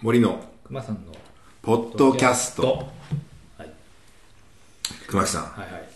[0.00, 1.12] 森の熊さんの
[1.62, 2.88] ポッドキャスト。
[3.58, 3.70] はい。
[5.06, 5.42] 熊木さん。
[5.44, 5.88] はいはい。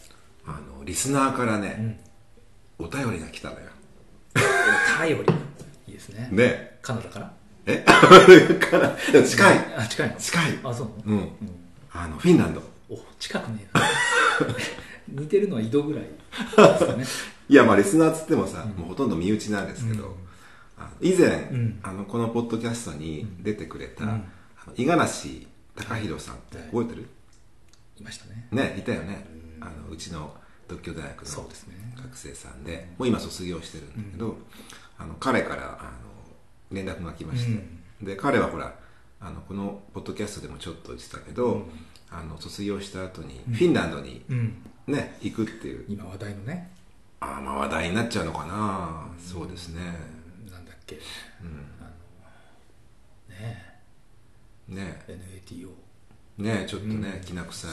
[0.46, 2.00] あのリスナーからね、
[2.78, 3.66] お便りが来たのよ。
[4.36, 5.32] お便り。
[5.88, 6.28] いいですね。
[6.32, 6.78] ね。
[6.82, 7.32] カナダから？
[7.66, 7.84] え？
[8.58, 8.96] から。
[9.24, 9.74] 近い。
[9.76, 10.16] あ近いの？
[10.16, 10.58] 近い。
[10.64, 11.30] あそううん、
[11.92, 12.62] あのフィンランド。
[12.90, 13.68] お近くね
[15.08, 16.08] 似てるのは井戸ぐらいで
[16.78, 17.04] すかね？
[17.50, 20.16] いやまあリスナーっつってもさ、もうほとんど身内なんですけど、
[21.00, 21.80] 以前、ん。
[21.82, 24.04] あのこのポッドキャストに出てくれた、
[24.76, 27.08] 五十嵐隆弘さんって覚えてる、
[27.98, 28.48] いましたね。
[28.50, 29.26] ねいたよね、
[29.60, 30.34] あのうちの
[30.66, 31.48] 独協大学の
[31.96, 34.36] 学生さんでもう今卒業してるんだけど、
[34.98, 35.90] あの彼からあの
[36.70, 37.64] 連絡が来まして、
[38.02, 38.74] で彼はほら
[39.20, 41.62] あのこのポッドキャストでもちょっと言ってたけど、
[42.10, 44.62] あの卒業した後にフィンランドに、うん。
[44.86, 45.84] ね行くっていう。
[45.88, 46.70] 今話題のね。
[47.20, 49.80] ああまあ話題になっちゃうのかな、そうですね
[50.88, 50.98] け、
[51.40, 51.50] あの
[53.28, 53.68] ね
[54.68, 55.18] ねえ。
[55.44, 55.88] NATO
[56.38, 57.70] ねちょっとね、きな臭い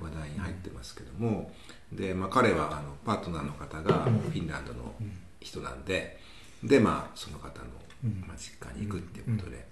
[0.00, 1.52] 話題に入ってますけども、
[1.92, 4.94] で、まあ、彼はあのパートナーの方がフィンランドの
[5.40, 6.20] 人なんで、
[6.62, 7.66] でまあその方の、
[8.26, 9.66] まあ、実家に行くっていうことで、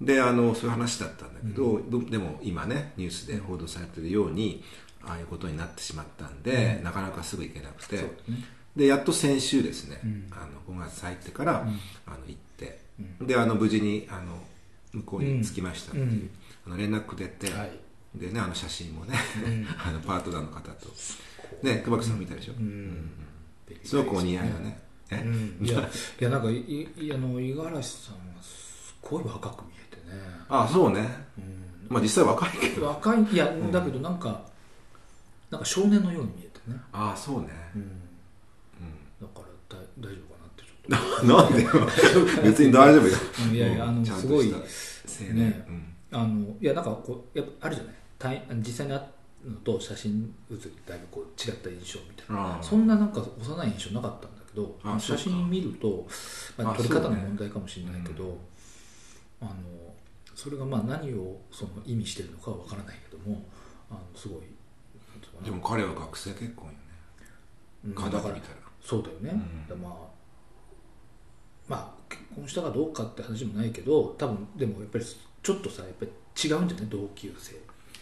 [0.00, 4.64] であのそういう話だったんだけど、どでも今ねニュースで報道されてるように
[5.04, 8.10] ああいうことになってしまったんで、なかなかすぐ行けなくて、
[8.76, 12.78] でやっと先週ですね、あの5月入ってから、あの行って、
[13.20, 14.38] であの無事にあの
[14.92, 16.30] 向こうに着きましたっていう、うん。
[16.66, 17.70] あの連絡くれて、はい。
[18.14, 19.14] でねあの写真もね、
[19.84, 20.88] あのパートナーの方と。
[21.62, 23.10] ね熊木さん見たでしょ、うん。
[23.84, 24.80] すごくお似合いよね、
[25.62, 25.78] いや
[26.20, 30.20] いやなんかいいあの五十嵐さんはすごい若く見えてね。
[30.48, 31.08] ああそうね、
[31.88, 32.86] まあ実際若いけど。
[32.86, 34.44] 若いいやだけどなんか
[35.50, 36.80] なんか少年のように見えてね。
[36.92, 38.05] ああそうね、だから
[39.98, 41.62] 大大丈夫かなってちょっなんで？
[41.62, 43.16] よ 別に大丈夫よ。
[43.48, 44.54] といやいやあのすごいね。
[45.68, 45.94] うん。
[46.12, 47.94] あのいやなんかこうやっぱあるじゃない？
[48.18, 48.98] 対実際に会
[49.46, 52.42] うのと写真写るだいぶこう違った印象みたいな。
[52.54, 52.62] ああ。
[52.62, 56.06] そんななんか幼い印象なかったんだけど写真見ると、
[56.56, 58.38] まあ、あ撮り方の問題かもしれないけど
[59.40, 59.52] あの
[60.34, 63.44] それがまあ何をその意味してるのかは分からないけども
[63.90, 64.40] あのすごい
[65.44, 66.78] でも彼は学生結婚よね。
[67.86, 69.68] うん顔だけ見たらそうだよね、ん。
[69.68, 69.92] だからまあ
[71.68, 76.10] まあ結婚したかどうかって話もないけど多分でもやっぱりちょっとさやっぱり
[76.48, 76.86] 違うんじゃない？
[76.88, 77.56] 同級生。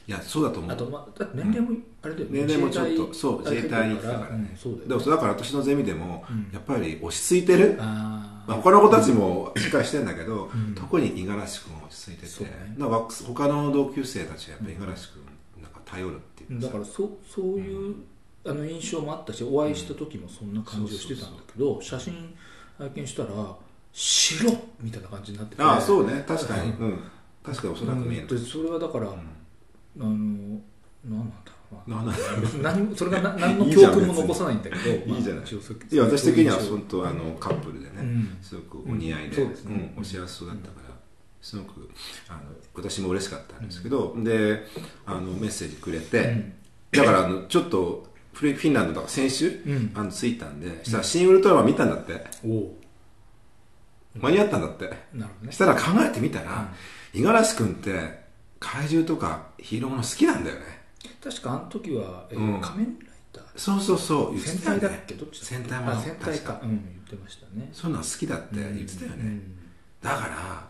[0.06, 0.70] いやそうだと思う。
[0.70, 4.36] あと、まあ、だって年齢もあれだよね、年齢もちょっとそう自衛隊に行ってたから。
[4.36, 4.88] ね、うんそうだよね。
[4.88, 6.22] でもだから私のゼミでも、
[6.52, 7.76] やっぱり落ち着いてる。
[7.80, 12.74] あまあ、他の子たちもしっかりしてんだけど、特に五十嵐君は落ち着いてて、ね。
[12.76, 17.94] な他の同級生たちはやっぱり五十嵐君なんか頼るっていうあだからそそういう、
[18.46, 22.34] あの印象もあったしお会いした時もそんな感じをしてたんだけど写真
[22.78, 23.28] 拝見したら
[23.94, 24.50] 白
[24.80, 25.62] みたいな感じになってて。
[25.62, 26.24] ああそうね。
[26.26, 27.00] 確かに、うん、
[27.42, 29.16] 確かにおそらく見える、うんでそれはだから、あの
[30.04, 30.62] 何
[31.06, 32.14] なんだろ
[32.58, 32.72] うな。
[32.72, 35.44] 何もそれがな 何の教訓も残さないんだけどいいじゃない。
[35.44, 38.36] いや私的には本当あのカップルでね、うん。
[38.42, 39.94] すごくお似合いで,、うん。
[39.96, 40.94] お幸せそうだったから、
[41.40, 41.88] すごく
[42.28, 42.40] あの
[42.74, 44.66] 私も嬉しかったんですけど、で
[45.06, 46.52] あのメッセージくれて、
[46.90, 49.92] だからあのちょっとフィフィンランドだから先週、ん。
[49.94, 52.24] あの着いたんでしたら「シン・ウルトラマン」見たんだって。
[54.16, 55.52] 間に合ったんだって、なるほどね。
[55.52, 56.72] したら考えてみたら
[57.12, 58.20] 五十嵐君って
[58.60, 60.62] 怪獣とかヒーローもの好きなんだよね。
[61.22, 62.60] 確かあの時は、えーうん。
[62.60, 63.44] 仮面ライダー。
[63.56, 64.80] そうそうそう言って戦たよね。
[64.82, 65.14] 隊だっけ？
[65.14, 66.52] どっちだ戦隊も戦隊か。
[66.52, 66.80] 確うん言っ
[67.10, 67.68] てましたね。
[67.72, 69.56] そういうのは好きだって言ってたよね、うん。
[70.00, 70.68] だから、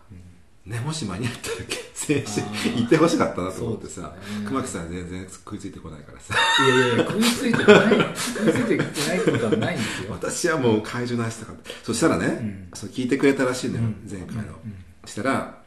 [0.67, 1.55] ね、もし間に合ったら
[1.93, 2.77] 先週あー。
[2.81, 4.09] 行ってほしかったなと思ってさ、ね。
[4.47, 6.35] 熊木さん全然食いついてこないからさ。
[6.65, 8.17] いやいや食いついてない。
[8.17, 10.13] 食いついていないことはないんですよ。
[10.13, 12.69] 私はもう怪獣の話したかったそしたらね、ん。
[12.73, 14.09] そう聞いてくれたらしいのよ、うん。
[14.11, 14.55] 前回の、
[15.05, 15.59] そしたら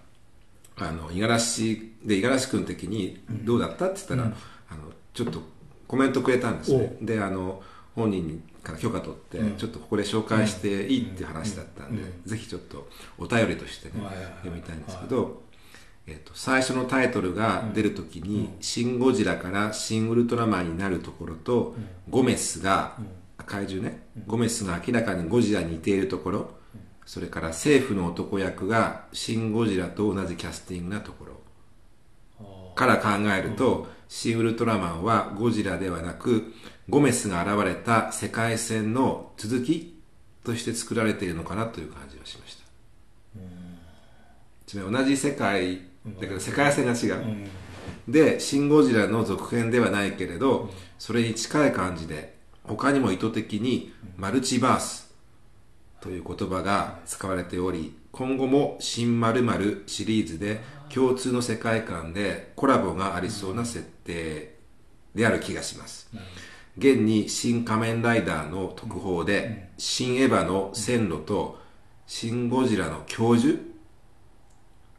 [0.77, 3.85] あの五十嵐で五十嵐君的にどうだった？
[3.85, 4.23] って言ったら、
[4.71, 4.81] あの
[5.13, 5.41] ちょっと
[5.87, 6.97] コメントくれたんですね。
[7.01, 7.61] であの
[7.97, 9.57] 本人から許可取って、うん。
[9.57, 12.23] ちょっとここで紹介していいっていう話だったんで、うん。
[12.23, 12.87] ぜひちょっと
[13.17, 13.93] お便りとしてね、
[14.43, 15.41] 読みたいんですけど、
[16.05, 21.75] えー、と最初のタイトルが出るときに「シン・ゴジラ」から「シン・ウルトラマン」になるところと、
[22.09, 22.97] ゴメスが、
[23.45, 26.51] 怪獣ね、ゴメスが明らかにゴジラに似ているところ、
[27.05, 36.53] それから政府の男役がシン・ゴジラと同じキャスティングなところから考えると、シン・ウルトラマンはゴジラではなく
[36.89, 39.99] ゴメスが現れた世界線の続き
[40.43, 42.63] として作られているのかなという感じがしました。
[44.65, 45.81] つまり同じ世界
[46.19, 47.47] だけど世界線が違う、
[48.07, 55.13] で「シン・ゴジラ」の続編ではないけれど、それに近い感じで他にも意図的にマルチバース
[56.01, 60.61] という言葉が使われており今後も「新〇〇シリーズで
[60.93, 64.55] 共通の世界観でコラボがありそうな設定
[65.15, 66.09] である気がします
[66.77, 71.59] 現に「新仮面ライダー」の特報で「新エヴァ」の線路と
[72.05, 73.57] 「新ゴジラ」の教授？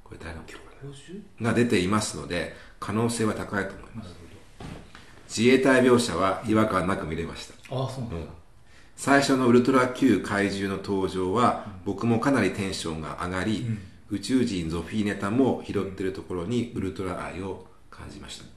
[0.04, 1.18] これ誰の教教授？
[1.40, 4.14] が出ていますので可能性は高いと思います。
[5.28, 7.54] 自衛隊描写は違和感なく見れました。
[7.74, 8.32] ああそうなんだ、
[8.96, 13.66] 最初のウルトラ Q 怪獣の登場は、僕もかなりテンションが上がり、
[14.08, 18.44] 宇宙人ゾフィーネタも拾ってるところにウルトラ愛を感じました。
[18.44, 18.48] っ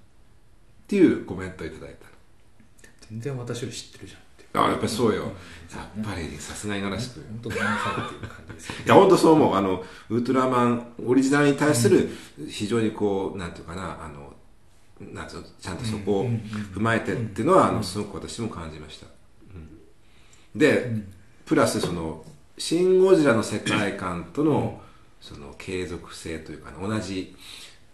[0.87, 1.95] ていうコメントをいただい
[3.11, 4.21] 全然私より知ってるじゃん
[4.65, 9.55] あやっぱりそうよ、やっぱりさすがにらしく、い本当ごめんなさいっていう感じですよや本当そう思う。
[9.55, 12.09] あのウルトラマンオリジナルに対する
[12.49, 14.33] 非常にこうなんていうかなあの
[14.99, 19.07] なんちゃんとそこを踏まえてっていうのは、あのすごく私も感じました、
[19.53, 20.59] うん。
[20.59, 20.91] で、
[21.45, 22.25] プラスその
[22.57, 24.81] 「シン・ゴジラ」の世界観との
[25.21, 27.35] その継続性というか、同じ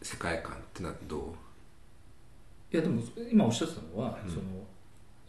[0.02, 1.20] 世界観ってのはどう？
[2.74, 4.42] いやでも今おっしゃってたのは、その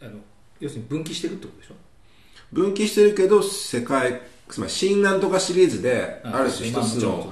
[0.01, 0.11] あの
[0.59, 1.75] 要するに分岐してるってことでしょ？
[2.51, 7.31] 分岐してるけど世界つまり「新なんとか」シリーズである種一つの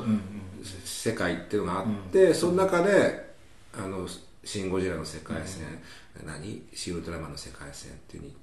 [0.86, 3.36] 世界っていうのがあって、その中で
[3.74, 4.08] 「あの
[4.44, 5.64] シン・ゴジラ」の世界線、
[6.26, 8.36] 何「シン・ウルトラマン」の世界線っていうに、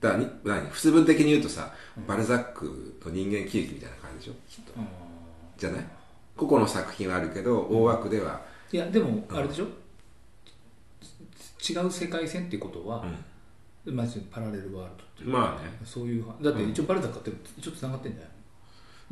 [0.00, 0.68] だに何？
[0.70, 1.72] 普通文的に言うとさ、
[2.06, 4.36] バルザックの人間喜劇みたいな感じでしょ？
[4.48, 4.72] きっと、
[5.58, 5.84] じゃない？
[6.36, 9.66] 個々の作品はあるけど大枠では、いやでもあれでしょ、
[11.66, 13.04] 違う世界線っていうことは、
[13.86, 15.70] まあ、パラレルワールドっていうまあね。
[15.84, 18.30] そういうだって一応バルザックってちょっとつながってんじゃない？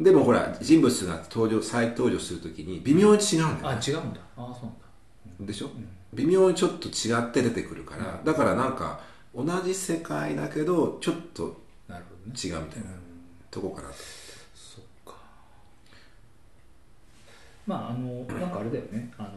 [0.04, 4.20] でもほら人物が登場再登場するときに微妙に違うんだよ、あ違うんだ。
[4.36, 5.46] ああそうなんだ。
[5.46, 5.70] でしょ、
[6.14, 9.00] 微妙にちょっと違って出てくるから、だからなんか
[9.34, 12.90] 同じ世界だけどちょっとなるほどね違うみたいな
[13.50, 13.94] とこかなと、
[14.54, 15.14] そっか。
[17.66, 19.12] まああのなんかあれだよね。
[19.18, 19.28] あの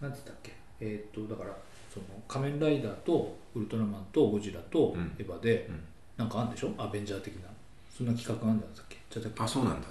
[0.00, 0.52] なんつったっけ？
[0.80, 1.56] えーっとだから
[1.92, 5.14] その仮面ライダーとウルトラマンとゴジラとうん。
[5.18, 5.80] エヴァで、うん。
[6.16, 6.72] なんかあるんでしょ？
[6.78, 7.42] アベンジャー的な。
[7.90, 8.78] そんな企画があるんじゃない
[9.22, 9.88] ですかああそうなんだ。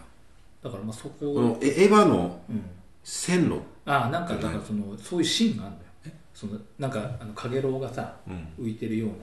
[0.64, 2.64] だからまあそここのエエヴァのうん。
[3.04, 3.62] 線路？
[3.86, 6.16] あなんかうんなんかそのそういうシーンがあるんだよ。
[6.34, 8.66] そのなんかあのかげろうがさうん。
[8.66, 9.16] 浮いてるような。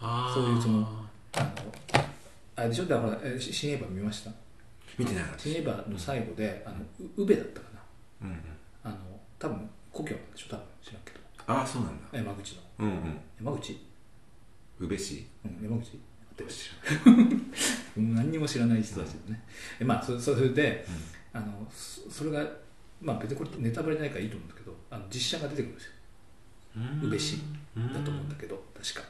[0.00, 0.78] あそういうその
[1.36, 1.48] あの
[2.56, 2.84] あれでしょ？
[2.86, 4.30] だから新エヴァ見ました？
[4.98, 5.24] 見てない。
[5.36, 6.76] 新エヴァの最後であの
[7.16, 8.26] う宇部だったかな。
[8.28, 8.38] うんうん。
[8.84, 8.96] あの
[9.38, 10.46] 多分故郷なんでしょ？
[10.50, 11.17] 多分知らんけど
[11.48, 12.18] ああそうなんだ。
[12.18, 12.62] 山口の。
[12.80, 13.20] うんうん。
[13.44, 13.84] 山口？
[14.78, 15.26] 宇部市？
[15.44, 15.98] うん山口。
[17.96, 19.42] 何にも知らない人たちでね、
[19.80, 20.86] えまあそそれで、
[21.32, 22.46] あのそそれが
[23.02, 25.92] まあ別にこれネタバレないからいいと思うんだけどあの実写が出てくるんですよ。
[27.02, 27.38] 宇部市
[27.76, 29.08] だと思うんだけど確か。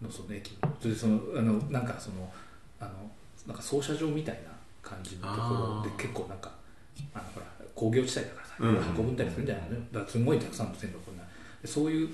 [0.00, 0.72] のその駅の。
[0.80, 2.30] それでそのあのなんかその
[2.78, 2.92] あの
[3.48, 6.52] なんか操車場みたいな感じのところで結構なんか
[7.12, 9.76] あのほら工業地帯だからさ、うん運んだりするんじゃないの？
[9.90, 10.98] だからすごいたくさんの線路
[11.64, 12.08] そういう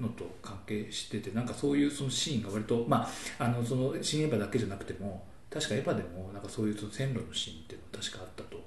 [0.00, 3.08] のと関係しててなんかそういうそのシーンが割とま
[3.38, 8.60] ああのその新エヴァだけじゃなくても確かエヴァでもなんかそういうその線路のシーンっていうの確かあったと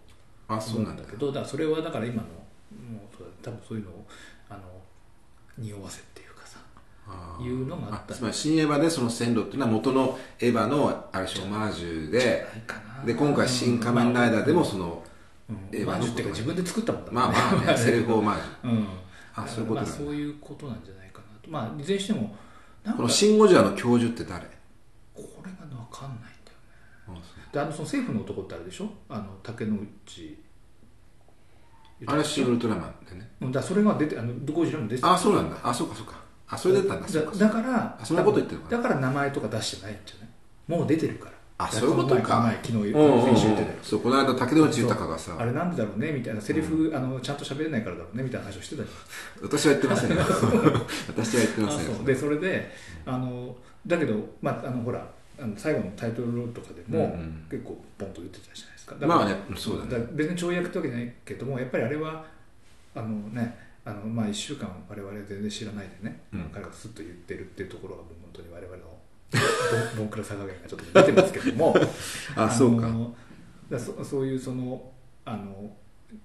[0.48, 1.04] あそうなんだ。
[1.04, 4.08] けどだからそれはだから今のもう多分そういうのを
[4.50, 4.62] あの
[5.58, 6.60] 匂わせっていうかさ
[7.42, 8.14] いうのがあった。
[8.14, 12.46] つまり新エヴァでその線路っていうのは元のエヴァのある種オマージュで。
[13.06, 15.04] で今回「新仮面ライダー」でもその
[15.50, 15.56] うん。
[15.78, 18.72] エヴァのオマージュっていうか自分で作ったもんだまあまあねセルフオマージュ。
[18.72, 18.88] うん
[19.38, 21.50] あそういうことそういうことなんじゃないかなと。
[21.50, 22.36] まあいずれにしても
[22.84, 24.46] なんかこの「シン・ゴジラ」の教授って誰？
[25.14, 26.52] これが分かんないんだ
[27.08, 27.22] よね。
[27.54, 28.90] であのその政府の男ってあれでしょ？
[29.10, 30.38] あの竹野内。
[32.06, 33.32] あれシン・ウルトラマンでね。
[33.42, 35.14] うんだそれが出てあのゴジラも出てた。
[35.14, 35.58] あそうなんだ。
[35.64, 36.14] あそうかそうか。
[36.50, 37.08] あそれ出たんだ。
[37.08, 40.30] だだからあそんなこと言ってるのかだから名前とか出してないんじゃない？
[40.80, 42.54] もう出てるからあそういうことか。
[42.62, 43.78] 昨日先週言ってたよ。
[43.82, 45.36] そうこの間竹野内豊がさ。
[45.40, 46.42] あれなんでだろうねみたいな。
[46.42, 48.90] セリフ、あのちゃんと喋れないからだろうねみたいな話をしてたじ
[49.42, 50.18] 私は言ってませんよ。
[51.10, 52.72] 私は言ってませんでそれで
[53.06, 53.56] あの
[53.88, 55.08] だけど、まあ、あのほら
[55.40, 57.48] あの最後のタイトルロールとかでも、うんうん。
[57.50, 58.96] 結構ポンと言ってたじゃないですか。
[59.08, 59.92] まあねそうだね。
[59.92, 62.24] から別に跳躍ってわけじゃないけどもやっぱりあれは
[62.94, 66.42] あのねあのまあ1週間我々全然知らないでね、うん。
[66.54, 68.97] 彼がスッと言ってるっていうところがもう本当に我々の
[69.98, 71.76] ボンクラさ加減がちょっと出てますけども。
[72.36, 72.88] あそうか。
[72.88, 73.16] の
[73.70, 74.92] だそそういうその
[75.26, 75.76] あの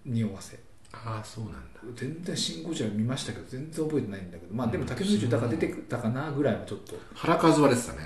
[0.05, 0.59] 匂わせ。
[0.93, 1.81] ああそうなんだ。
[1.97, 4.55] 全然「シン・ゴジラ」見ましたけど全然覚えてないんだけど。
[4.55, 6.95] まあでも竹野内豊出てたかなぐらいはちょっと。
[7.15, 7.99] 原和夫は出てたね。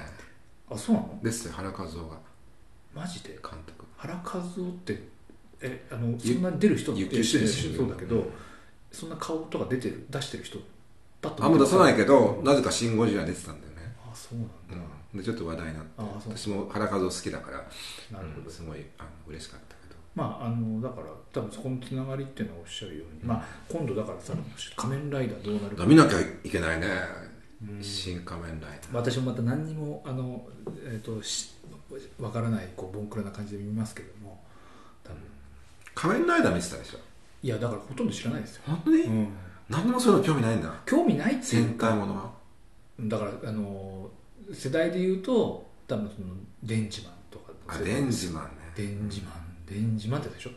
[0.70, 1.20] あそうなの？
[1.22, 2.18] ですよ原和夫が
[2.94, 3.30] マジで？
[3.42, 3.84] 監督。
[3.96, 5.02] 原和夫って
[5.60, 7.38] えあのそんなに出る人ってそ
[7.84, 8.30] うだけど、
[8.92, 10.58] そんな顔とか出てる出してる人
[11.20, 13.72] パッとあんま出さないけけどなぜか「シン・ゴジラ」出てたんだよ
[14.16, 14.48] そうなん
[14.80, 15.18] だ、うん。
[15.18, 15.90] でちょっと話題になって
[16.28, 17.58] 私も原和夫好きだから
[18.10, 20.00] なるほど、うんすごいあの嬉しかったけど。
[20.14, 24.32] まああのだから多分そこのつながりっていうのはおっしゃるように、まあ今度だからさ
[24.74, 25.84] 仮面ライダーどうなるか。
[25.84, 26.86] 見なきゃいけないね、
[27.82, 28.94] 新仮面ライダー。
[28.94, 30.46] 私もまた何にもあの、
[30.82, 31.54] えー、とし
[32.18, 34.42] わからないこうボンクラな感じで見ますけども
[35.04, 35.18] 多分。
[35.94, 36.98] 仮面ライダー見てたでしょ？
[37.42, 39.28] いやだからほとんど知らないですよ、本当に、うん、
[39.68, 40.72] 何もそういうの興味ないんだ。
[40.86, 41.88] 興味ないってい戦うか。
[41.88, 42.30] 隊ものは
[43.00, 44.10] だからあの
[44.52, 47.52] 世代で言うと多分そのデンジマンとか。
[47.68, 48.50] あデンジマンね。
[48.76, 49.34] デンジマン
[49.66, 50.50] デンジマンってでしょ？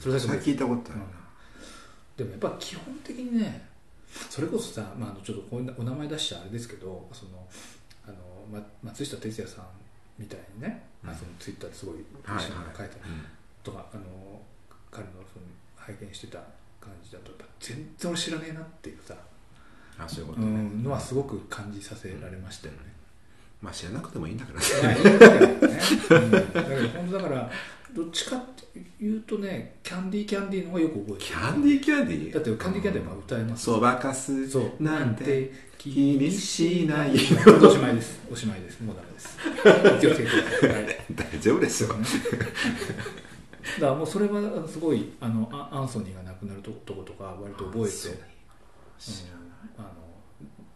[0.00, 1.06] それだけそれ聞いたことあるな、
[2.16, 3.68] でもやっぱ基本的にね
[4.30, 7.46] それこそさ、まあ、ちょっとこういうお名前出しちゃあれですけどその
[8.06, 8.16] あの、
[8.50, 9.64] ま、松下哲也さん
[10.18, 13.24] みたいにね、まあ、そのツイッターですごいはい一緒に書いたうん
[13.62, 14.02] とか、あの
[14.90, 15.44] 彼のその
[15.76, 16.38] 拝見してた
[16.80, 19.14] 感じだとやっぱ全然俺知らねえなっていうさ、
[20.04, 22.80] あそういうことうね、ん、のはすごく感じさせられましたよね。
[23.62, 25.00] まあ知らなくてもいいんだからね。
[25.00, 25.80] いやいだけどね、
[26.10, 27.50] うん、だけど本当だから
[27.92, 31.18] どっちかっていうとねキャンディーキャンディーの方がよく覚えてる。
[31.18, 32.34] キャンディーキャンディー？
[32.34, 34.32] だってキャンディーキャンディーは歌えますそばかす
[34.78, 37.34] なんて気にしないおし
[37.78, 38.20] まいです。
[38.30, 38.80] おしまいです。
[38.82, 39.38] もうダメです。
[40.00, 40.30] 気をつけて。
[40.30, 41.88] ください、はい大丈夫ですよ。
[41.88, 42.04] だか
[43.80, 48.12] らもうそれはすごいあのアアンソニーが亡くなるととことか割と覚えて、う。
[48.12, 48.14] ん、
[49.78, 49.88] あの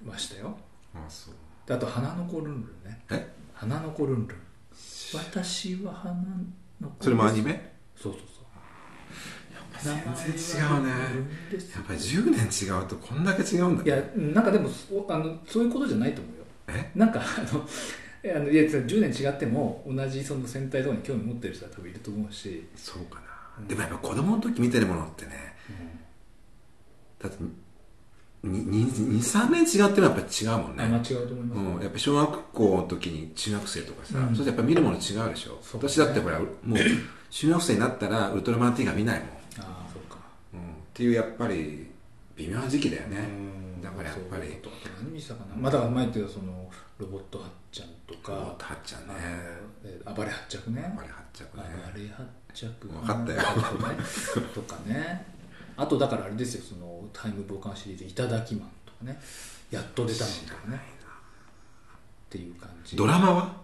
[0.04, 0.56] ましたよ。
[0.94, 1.34] あそう。
[1.66, 3.00] であと花の子ルンルンね。
[3.10, 3.34] え？
[3.52, 4.38] 花の子ルンルン。
[5.14, 6.14] 私は花
[6.80, 7.52] の子それもアニメ？
[7.52, 8.44] メそうそうそう。
[9.82, 10.90] 全然違うね。
[11.74, 16.44] やっぱり10年違うとこんだけ違うんだいやなんかでもそあのそういうことじゃないと思うよ。
[16.68, 16.90] え？
[16.94, 17.64] なんかあの
[18.24, 23.26] いやあのいや10年違っても同じその戦隊とかに興味持ってる人は多分いると思うし、そうかな、
[23.58, 25.54] うんでもやっぱ子供の時見てるものってね
[27.20, 27.38] だって
[28.44, 34.34] 23年違ってもやっぱり違うもんあ間ね違うと思います、うん、やっぱ小学校の時に中学生とかさ、うん。
[34.34, 36.78] それやっぱ見るもの違うでしょ、ね私だってほらもう
[37.30, 40.18] 中学生になったらウルトラマン T が見ないもん、ああそうか。
[40.52, 41.90] うん、っていうやっぱり
[42.36, 43.82] 微妙な時期だよね、うん。
[43.82, 44.42] だからやっぱり。
[44.42, 45.56] そうあと何見せたかな。
[45.56, 48.32] まあだ前言ってたそのロボットはっちゃんとか。
[48.32, 49.14] ロボットはっちゃんね。
[49.16, 49.20] あの
[49.84, 50.94] えー暴れ発着ね。
[50.96, 52.88] あれ発着暴ねれ発着。
[52.94, 53.40] わかったよ。
[54.54, 55.26] とかね
[55.76, 59.20] あとだからあれですよそのタイムボカンシリーズ「いただきマン」とかね。
[59.70, 60.76] やっと出たのとかね。
[60.76, 62.96] っていう感じ。
[62.96, 63.56] ドラマは？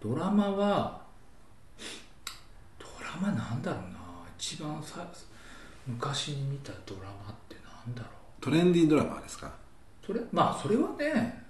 [0.00, 1.00] ドラマは
[2.78, 3.98] ドラマなんだろうな。
[4.38, 5.06] 一番さ
[5.86, 8.08] 昔に見たドラマってなんだろ
[8.40, 8.42] う。
[8.42, 9.52] トレンディードラマですか？
[10.04, 11.44] それまあそれはね。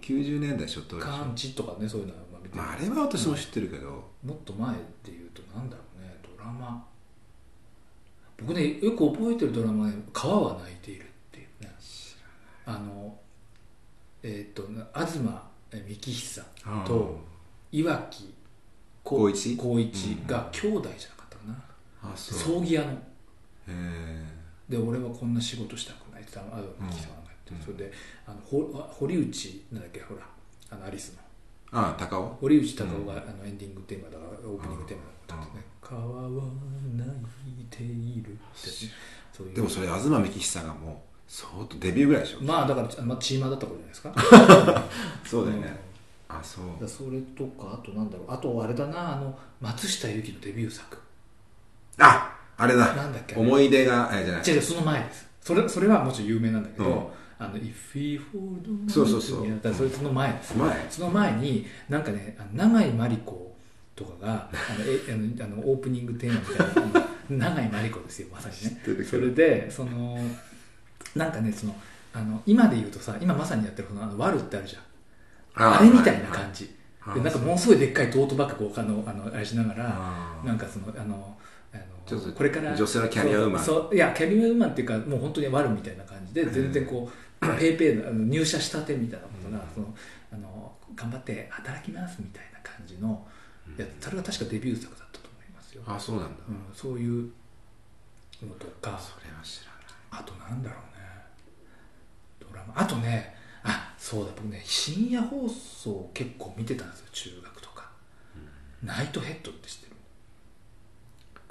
[0.00, 1.08] 90年代初頭でしょ。
[1.08, 2.62] カンチとかねそういうのはまあ見てる。
[2.62, 3.88] まあ、あれは私も知ってるけど、
[4.24, 6.14] もっと前で言うとなんだろうね。
[6.22, 6.84] ドラマ
[8.46, 11.74] 僕ねよく覚えてるドラマね「川は泣いている」っていうね。
[12.66, 13.18] あの
[14.22, 15.18] えっ、と東
[15.72, 16.42] 幹久
[16.86, 17.20] と
[17.72, 18.28] 岩城
[19.04, 19.56] 光一？
[19.56, 22.16] 光一が兄弟じゃなかったかな、う。
[22.16, 22.98] 葬儀屋の。
[24.68, 26.44] で俺はこんな仕事したくないって東
[26.80, 27.14] 幹久が
[27.48, 27.92] 言って、それで
[28.26, 30.26] あのほ堀内なんだっけほら
[30.70, 31.23] あのアリスの
[31.72, 32.38] ああ高尾？
[32.40, 36.28] 堀内孝雄が、あのエンディングテーマだからオープニングテーマだったんですね「川は
[36.94, 37.10] 泣
[37.60, 38.92] いている」ってね。
[39.32, 39.54] そういう。
[39.54, 42.38] でもそれ東幹久がもう相当デビューぐらいでしょ。
[42.42, 44.84] まあだから、まあ、チーマーだった頃じゃないですか。
[45.26, 45.80] そうだよね、
[46.28, 46.88] あそう。
[46.88, 48.32] それとかあとなんだろう。
[48.32, 50.98] あとあれだなあの松下由紀のデビュー作。
[51.98, 52.94] ああれだ。
[52.94, 54.42] なんだっけ思い出がえじゃない。
[54.46, 55.26] 違う違うその前です。
[55.40, 59.60] それそれはもちろん有名なんだけど、うんあの「If we hold on そうそうそう。
[59.62, 60.86] だそれその前です前。
[60.90, 63.54] その前になんかね永井真理子
[63.96, 69.04] とかがあのえあのあのオープニングテーマみたいな永井真理子ですよまさにね。
[69.04, 70.18] それでその
[71.16, 71.74] なんかねその
[72.12, 74.82] あの今で言うとさ今まさにやってるこのあのワルってあるじゃん。
[75.56, 76.74] あれみたいな感じ。
[77.06, 81.36] あでなんかものすごいでっかいトートバッグこうあのあのあれしながらなんかそのあの
[81.72, 83.64] あのこれから女性のキャリアウーマン。
[83.64, 87.10] そうそういやキャリアウーマンっていうかもう本当にワルみたいな感じで全然こ
[87.40, 89.94] う ペイペイの入社したてみたいなことが、その
[90.32, 93.26] あの頑張って働きますみたいな感じの
[93.78, 97.30] やつそれが確かデビュー作だったと思いますよ、あそうなんだ、うん、そういう
[98.42, 99.84] のとかそれは知らない。
[100.10, 101.04] あとなんだろうね。
[102.40, 102.74] ドラマ。
[102.76, 107.90] あとねあそうだ僕ね深夜放送結構見てたんですよ中学とか、
[108.82, 109.83] ナイトヘッドって知って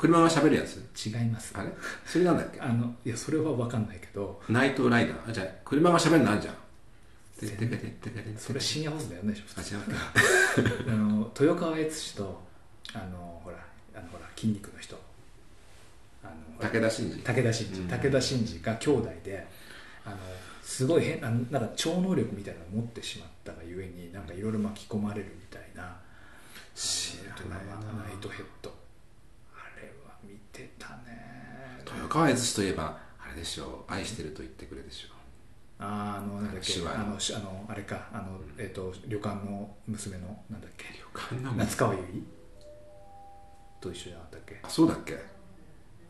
[0.03, 0.75] 車が喋るやつ？
[0.75, 1.53] る違います。
[1.55, 1.69] あれ？
[2.05, 2.59] それなんだっけ？
[2.59, 4.41] あのいやそれは分かんないけど。
[4.49, 5.29] ナイトライダー？
[5.29, 6.55] あじゃあ車が喋るのあるじゃん。
[7.39, 9.97] てってけてってけてってそれ深夜放送でやんないでしょあ違うか
[10.87, 12.41] あの豊川悦司と
[12.93, 13.57] あのほら
[13.95, 14.97] あのほら筋肉の人
[16.23, 16.33] あの
[16.69, 19.47] 武田真治武田真治、うん武田真治が兄弟で
[20.05, 20.17] あの
[20.61, 25.97] すごい変あのなんか超能力みたいなのを持ってしまったがゆえになんかいろいろ巻き込まれるみたいな
[26.75, 28.73] 知らないなナイトヘッド
[29.53, 29.91] あれ
[32.13, 33.91] 赤い寿司といえばあれでしょう。
[33.91, 35.07] 愛してると言ってくれでしょ
[35.79, 36.73] あーあのなんだっけ。
[36.87, 38.07] あのしあのあれか。
[38.13, 40.85] あの、えっ、と旅館の娘のなんだっけ。
[40.93, 40.99] 旅
[41.39, 41.43] 館？
[41.43, 42.21] の夏川由衣
[43.81, 44.59] と一緒じゃなかったっけ？
[44.61, 45.17] あそうだっけ。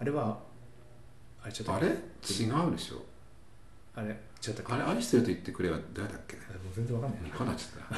[0.01, 0.39] あれは
[1.41, 1.87] あれちょっとあれ？
[1.87, 3.01] 違うでしょ。
[3.95, 6.35] あれちょっとあれ愛してると言ってくれは誰だっけ？
[6.35, 7.21] もう全然わかんない。
[7.21, 7.95] 分かんなっちゃった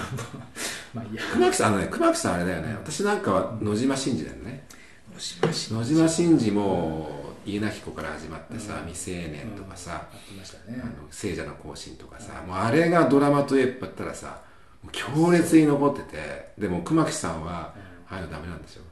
[0.93, 1.23] まあいいや。
[1.33, 2.75] 熊木さんあのね熊木さんあれだよね。
[2.75, 4.67] 私なんかは野島真司だよね。
[5.11, 14.41] 野島真司も家なき子から始まってさ、未成年とかさ、あの聖者の行進とかさ、もうあれがドラマと言ったらさ
[14.91, 17.73] 強烈に残っててでも熊木さんは、
[18.09, 18.83] ああいうのダメなんですよ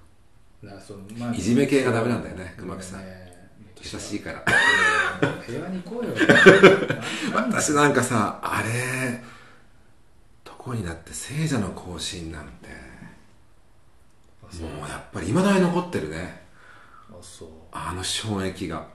[0.64, 3.00] だからそのまあいじめ系がダメなんだよね熊木さん。
[3.02, 3.24] ね
[3.84, 4.46] 優しいから。
[5.46, 6.14] 平和に行こうよ。
[7.36, 9.22] 私なんかさあれ
[10.46, 12.70] とこになって聖者の行進なんて
[14.62, 16.44] もうやっぱりいまだに残ってるね。
[17.12, 18.88] あそうあの衝撃が。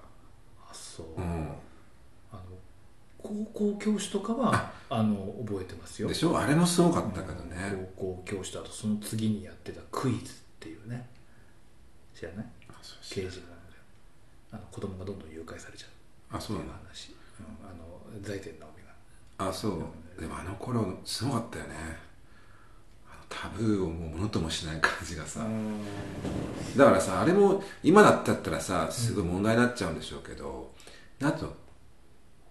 [0.62, 1.48] あそう、うん。
[2.32, 2.40] あの
[3.18, 6.08] 高校教師とかはあの覚えてますよ。
[6.08, 6.38] でしょ？
[6.38, 10.20] あれもすごかったけどね、高校教師とあとその次にやってたクイズっ
[10.60, 11.08] ていうね。
[12.14, 12.46] 知らない？
[13.10, 13.38] 刑事なので。
[14.52, 15.86] あの子供がどんどん誘拐されちゃ
[16.34, 16.36] う。
[16.36, 16.68] あそうなの？
[16.70, 19.48] っていう話、うん、あの財前直美が。
[19.48, 20.20] あそう。
[20.20, 22.07] でもあの頃すごかったよね
[23.40, 25.46] タブーをもうものともしない感じがさ。
[26.76, 30.72] だからさあれも今だったらさすごい問題になっちゃうんでしょうけど、
[31.22, 31.54] あと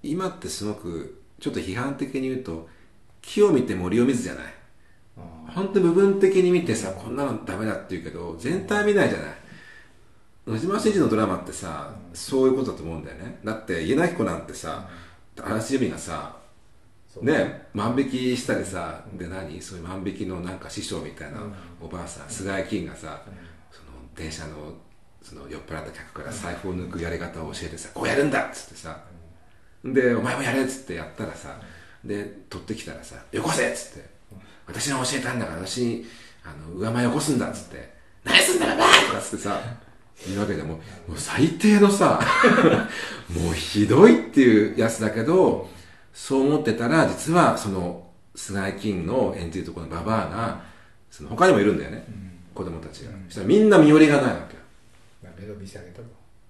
[0.01, 2.69] 今ってすごくちょっと批判的に言うと
[3.21, 4.43] 木を見て森を見ずじゃない。
[5.17, 9.29] あ本当に部分的に見てさこんなのダメだって言うけど全体見ないじゃない。
[10.47, 13.39] 野島真司のドラマってさ、そういうことだと思うんだよね。
[13.43, 14.87] だって家なき子なんてさ
[15.37, 16.37] 嵐由美がさ
[17.21, 19.61] ね万引きしたりさ、で何？
[19.61, 21.41] そういう万引きのなんか師匠みたいな
[21.81, 23.21] おばあさん、菅井金がさ、
[23.71, 24.73] その電車の
[25.21, 29.03] その酔っ払った客から財布を抜くやり方を教えてさ、こうやるんだっつってさ、
[29.83, 31.59] でお前もやれっつってやったらさ、
[32.03, 34.09] で取ってきたらさよこせっつって、
[34.65, 36.05] 私が教えたんだから私に
[36.43, 39.59] あの上前よこすんだっつって、何すんだババーとかっつってさ
[40.27, 40.75] 言うわけでも
[41.07, 42.19] うもう最低のさ
[43.29, 45.69] もうひどいっていうやつだけど
[46.19, 50.61] そう思ってたら実はその菅井金の演じるところのババアが
[51.11, 52.05] その他にもいるんだよね、
[52.55, 54.61] 子供たちが、そしたらみんな身寄りがないわけよ。
[55.23, 56.07] まあ目を見せ上げたと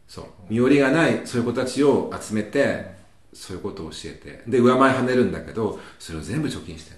[0.07, 0.25] そう。
[0.49, 2.95] 身寄りがないそういう子たちを集めて
[3.33, 4.41] そういうことを教えて。
[4.47, 6.97] で上前跳ねるんだけどそれを全部貯金してる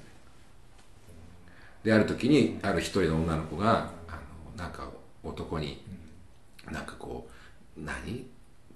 [1.84, 4.14] である時にある一人の女の子があ
[4.56, 4.90] のなんか
[5.24, 5.84] 男に
[6.72, 7.28] なんかこ
[7.78, 8.28] う何？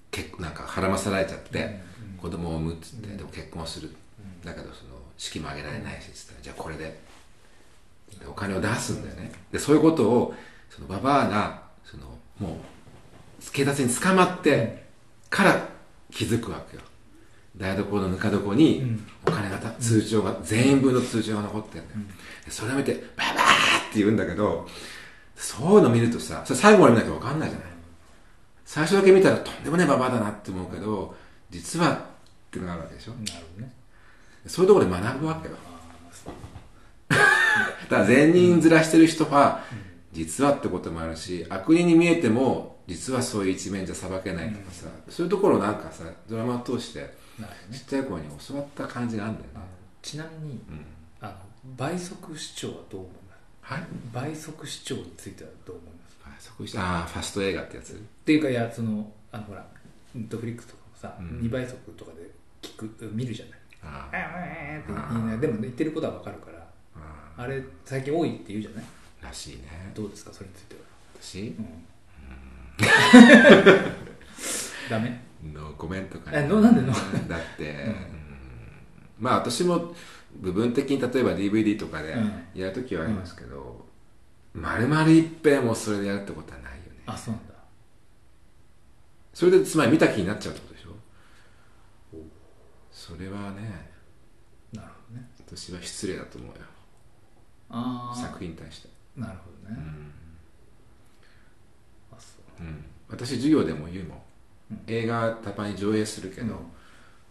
[0.09, 1.79] 結なんか腹まさられちゃって
[2.23, 3.93] 子供を産むっつってでも結婚する。
[4.45, 6.83] だけどその式も挙げられないしっつってじゃあこれで
[8.17, 9.29] でお金を出すんだよね。
[9.51, 10.33] でそういうことを
[10.69, 12.05] そのババアがその
[12.39, 14.85] もう警察に捕まって
[15.29, 15.67] から
[16.11, 16.83] 気づくわけよ。
[17.57, 21.99] 台所のぬか床にお金がた通帳が全員分の通帳が残ってるんだよ、
[22.45, 24.65] でそれを見てババーって言うんだけど
[25.35, 27.67] そういうの見るとさそれ最後まで見なきゃ分かんないじゃない。
[28.65, 31.15] 最初だけ見たらとんでもねえババアだなって思うけど
[31.51, 32.12] 実は
[32.53, 33.13] っていうのがあるわけでしょ？
[33.13, 33.73] なるほどね。
[34.45, 35.55] そういうところで学ぶわけよ。
[37.09, 39.63] だから善人面してる人は
[40.11, 47.13] 実はってこともあるし悪人に見えても実はそういう一面じゃ裁けないとかさ、そういうところをなんかさドラマを通して
[47.71, 49.59] ちっちゃい頃に教わった感じがあるんだよね
[50.01, 50.85] ちなみにうん。
[51.21, 51.33] あの
[51.77, 53.73] 倍速視聴はどう思います？
[53.73, 53.83] はい。
[54.13, 56.17] 倍速視聴についてはどう思います？
[56.25, 57.93] 倍速してああファスト映画ってやつ？
[57.93, 59.65] っていうかいやそのあのほら
[60.13, 61.39] ネットフリックスとかもさ、うん。
[61.41, 62.29] 2倍速とかで
[62.63, 63.59] 聞く見るじゃない。
[63.85, 66.57] ああーってでも言ってることは分かるから
[66.95, 68.85] ああれ最近多いって言うじゃない？
[69.21, 69.91] らしいね。
[69.93, 70.31] どうですか？
[70.33, 70.81] それについては。
[71.21, 71.53] 私？
[71.59, 71.65] うん。
[74.89, 75.21] ダメ？
[75.53, 76.87] のコメントかえのなんでの？
[77.27, 77.95] だって、うん。
[79.19, 79.93] まあ私も
[80.37, 82.31] 部分的に例えば DVD とかでうん。
[82.55, 83.85] やるときはありますけど、
[84.53, 87.01] 丸々一遍もそれでやるってことはないよね。
[87.05, 87.53] あそうなんだ。
[89.33, 90.72] それでつまり見た気になっちゃうってこと？
[93.05, 93.91] それはね
[94.71, 95.29] なるほどね。
[95.45, 96.53] 私は失礼だと思うよ。
[97.69, 100.11] ああ作品に対して、なるほどね、うん。
[102.11, 102.63] あそう。
[102.63, 104.17] うん、私授業でも言うもん、
[104.71, 104.81] うん。
[104.87, 106.55] 映画たまに上映するけど、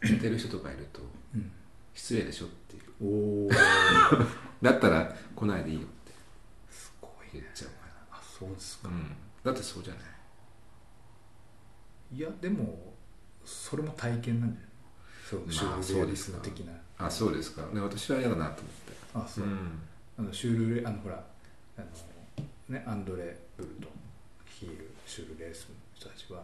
[0.03, 1.01] 寝てる人とかいると
[1.35, 1.51] うん。
[1.95, 2.83] 失礼でしょっていう。
[3.05, 3.51] おお
[4.63, 6.13] だったら来ないでいいよって。
[6.71, 7.41] すごいね。
[7.41, 7.75] 言っちゃうか
[8.19, 10.03] あそうですか、ら、うん、だってそうじゃない。
[12.15, 12.93] いやでも
[13.45, 14.72] それも体験なんじゃない？
[15.33, 17.63] そうまあシュールレアリスム的な、あそうですか。
[17.73, 18.93] で私は嫌だなと思って。
[19.15, 19.81] あそう、ん。
[20.19, 21.25] あのシュールレあのほら
[21.79, 21.87] あの
[22.69, 23.89] ねアンドレ・ブルト
[24.61, 26.43] 率いるシュールレアリスムの人たちは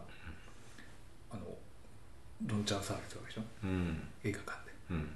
[1.31, 1.41] あの
[2.41, 3.41] どんちゃん騒ぎするわけでしょ？
[3.63, 4.01] うん。
[4.23, 4.71] 映画館で。
[4.91, 5.09] うん。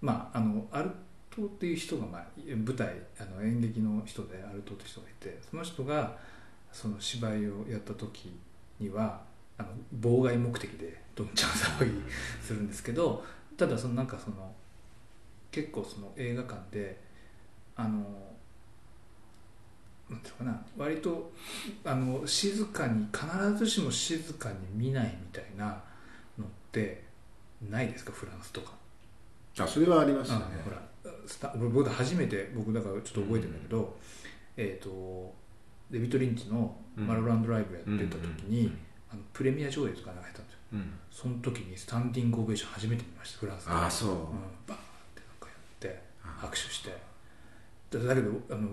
[0.00, 0.90] まああのアル
[1.30, 6.16] トっていう人が、まあ、舞台あの演劇の人でアルトって人がいてその人が
[6.72, 8.32] その芝居をやった時
[8.80, 9.22] には
[9.58, 9.68] あの
[10.00, 11.92] 妨害目的でどんちゃん騒ぎ
[12.42, 13.24] するんですけど
[13.56, 14.54] ただそのなんかその
[15.50, 17.00] 結構その映画館で
[17.76, 17.98] あの
[20.08, 21.32] なんていうのかな割と
[21.84, 23.26] あの静かに必
[23.58, 25.82] ずしも静かに見ないみたいな
[26.38, 27.04] のって
[27.68, 28.72] ないですかフランスとか。
[29.60, 30.56] あそれはありますあよね。
[30.56, 30.80] のほら
[31.26, 33.96] スタ俺僕初めて僕だからちょっと覚えてるんだけど、
[34.56, 35.34] えっ、と
[35.90, 38.72] デビッド・リンチの「マルランドライブ」やってた時に、
[39.10, 40.58] あのプレミア上映とか流れたんですよ。
[40.74, 40.92] うん。
[41.10, 44.10] その時にスタンディングオベーション初めて見ましたフランスでああそう。
[44.10, 44.16] うん、
[44.66, 44.78] バーっ
[45.14, 46.90] てなんかやって拍手して。
[47.90, 48.68] だだけどあの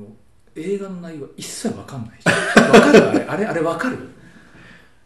[0.56, 2.26] 映画の内容は一切わかんないし。
[2.28, 2.34] わ
[2.80, 3.26] かるあれ？
[3.26, 3.46] あれ？
[3.46, 3.98] あれわかる？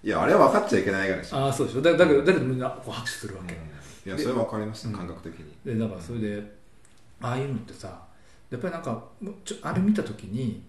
[0.03, 1.81] いやあれは分かっちゃいけないからでしょああそうでしょ。
[1.81, 4.93] だだけどだけどみんなこう拍手するわけ、いやそれは分かりますうん。
[4.93, 5.53] 感覚的に。
[5.65, 6.57] でだからそれで
[7.21, 8.01] ああいうのってさ
[8.49, 9.03] やっぱりなんか
[9.43, 10.63] ちょあれ見た時に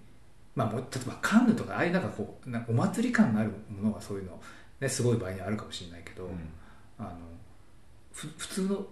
[0.60, 4.38] まあもう例えばカンヌとかああいうなんかこうなんかお祭り感のあるものがそういうの、
[4.80, 6.28] ね、すごい場合にあるかもしれないけど、
[6.98, 7.10] あの
[8.12, 8.86] ふ普通の、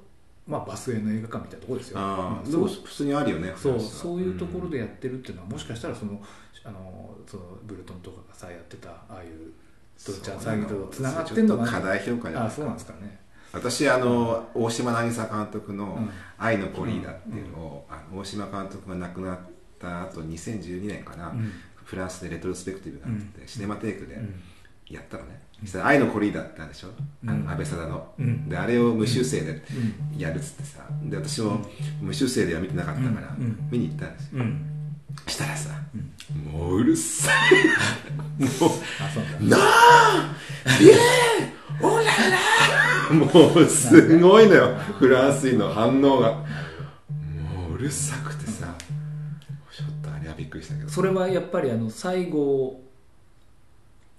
[0.46, 2.68] まあ、バスへの映画館みたいなところですよ、あうんそう。
[2.68, 6.20] 普通にあるよねそうそういうところでやってるっていうのは、もしかしたらその
[6.64, 9.52] あのそのブルトンとかがさやってたああいう
[10.06, 11.70] ドルちゃん詐欺とつながってんのかな。
[11.70, 13.20] ちょっと過大評価じゃないああそうなんですかね。
[13.52, 19.38] 私あの大島渚監督のうん「愛のコリーダ」っていうのを、あの大島監督が亡くなっ
[19.78, 21.52] た後2012年かな、うん。
[21.84, 23.48] フランスでレトロスペクティブがあって、うん。
[23.48, 24.34] シネマテイクでうん。
[24.88, 26.88] やったのね、そしたら「愛のコリーダ」ってあるでしょ、
[27.26, 27.44] あうん。
[27.44, 28.48] の安倍貞の、うん。
[28.48, 29.62] であれを無修正で
[30.14, 30.18] うん。
[30.18, 30.80] やるっつってさ。
[31.02, 31.60] で私も
[32.00, 33.44] 無修正では見てなかったから、うん。
[33.44, 33.68] うん。
[33.70, 34.38] 見に行ったんですよ。
[34.40, 34.64] うん。
[35.26, 35.98] したらさ、う
[36.48, 36.52] ん。
[36.52, 37.54] もううるさい。
[38.38, 40.34] もうなあ
[40.80, 44.74] イエーオララもうすごいのよ。
[44.98, 46.32] フランス人の反応が。
[46.32, 46.44] も
[47.72, 48.37] ううるさくて
[50.48, 50.88] っくりしたけど。
[50.88, 52.80] それはやっぱりあの最後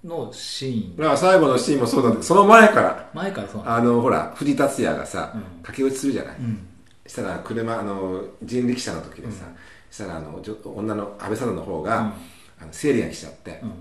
[0.03, 1.03] のシーン。
[1.03, 3.09] まあ最後のシーンもそうなんだけどその前から。
[3.13, 3.63] 前からそう。
[3.65, 5.41] あのほら藤達也がさ、うん。
[5.63, 6.67] 駆け落ちするじゃない、うん。
[7.05, 9.55] したら車あの人力車の時でさ、うん。
[9.91, 12.05] したらあのちょ女の安倍貞の方が、うん。
[12.05, 13.71] あの生理が来ちゃって、うん。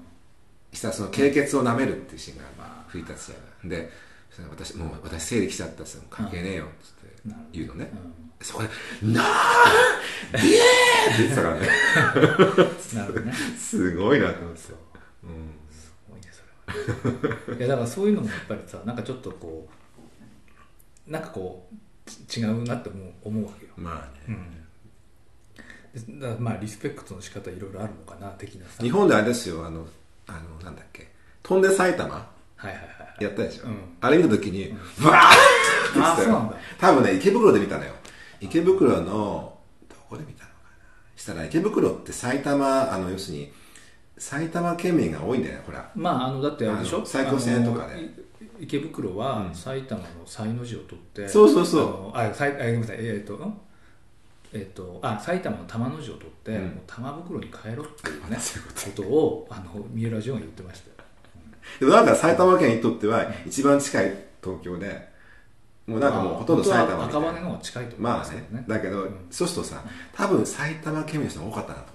[0.73, 3.77] したらその経血を舐めるっていうシーンがある藤達也が。
[3.77, 3.91] で
[4.31, 6.93] そしたら私もう私生理来ちゃったっつって関係ねえよっつっ
[7.35, 7.97] て言うのね、う
[8.41, 8.69] そこで
[9.03, 9.25] 「なあ
[10.35, 10.55] イエーイ!」
[11.13, 11.61] って言ってたからね。
[11.61, 13.33] んなるほどね。
[13.59, 14.75] すごいなと思ってた、
[15.25, 16.43] うんすごいねそ
[17.09, 17.59] れは。
[17.59, 19.69] いやだからそういうのもやっぱりさなんかちょっとこ
[21.09, 24.37] うなんかこうち違うなって思う思うわけよ、まあね、
[25.95, 28.83] でだからまあリスペクトの仕方いろいろあるのかな的なさ。
[28.83, 29.87] 日本であれですよあの
[30.27, 31.11] あのなんだっけ
[31.43, 32.29] 飛んで埼玉は
[32.65, 32.81] いはいは
[33.21, 33.25] い。
[33.25, 33.79] やったでしょ、うん。
[34.01, 34.79] あれ見た時に、わーって
[35.95, 36.29] 言ってたよ。
[36.29, 36.57] あそうなんだ。
[36.79, 37.93] 多分ね池袋で見たのよ
[38.41, 40.77] 池袋のどこで見たのかな。
[41.17, 43.53] したら池袋って埼玉あの要するに
[44.17, 45.91] 埼玉県民が多いんだよねほら。
[45.95, 47.05] まああのだってあれでしょ。
[47.05, 47.95] 埼京線とかで。
[47.95, 48.11] あのい
[48.61, 52.17] 池袋はうん埼玉の西の字を取って、そうそうそう。
[52.17, 52.97] あさいあごめんなさい。
[53.01, 53.61] えっ、とん？
[54.53, 56.63] えっ、とあ埼玉の玉の字を取って、うん。
[56.63, 60.95] もう玉袋に帰ろうっていうね そういうこことをあの三浦淳が言ってましたよ。
[61.81, 65.09] でもなんか埼玉県にとっては一番近い東京で
[65.89, 69.27] もうなんかもうほとんど埼玉みたいな赤羽の方が近いと思いまあね,、ねだけど、うん。
[69.31, 69.83] そうするとさ
[70.15, 71.93] 多分埼玉県民の人が多かったなと思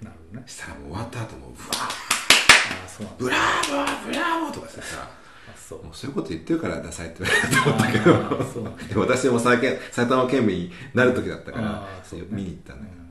[0.00, 0.04] う。
[0.06, 0.48] なるほどね。
[0.48, 3.16] したらもう終わった後もううわー。
[3.18, 5.10] ブラボーブラボーとかしてさあ
[5.54, 5.84] そう。
[5.84, 12.26] もうそういうこと言ってるからダサいって言われると思ったけどでも私も埼玉県民になる時だったからね。
[12.30, 13.02] 見に行ったんだけど、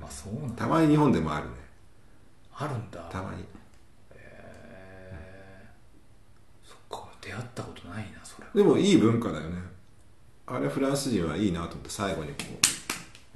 [0.00, 0.06] うん。
[0.06, 0.62] あそうなんだ。
[0.62, 1.54] たまに日本でもあるね。
[2.54, 3.00] あるんだ。
[3.10, 3.42] たまに。
[4.14, 6.68] へー。
[6.68, 8.23] そっか出会ったことないな
[8.54, 9.58] でもいい文化だよね。
[10.46, 12.34] あれフランス人はいいなと思って最後にこ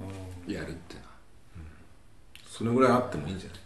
[0.01, 0.53] うん。
[0.53, 1.13] うやるっていうのは、
[1.57, 1.63] うん。
[2.47, 3.59] それぐらいあってもいいんじゃない？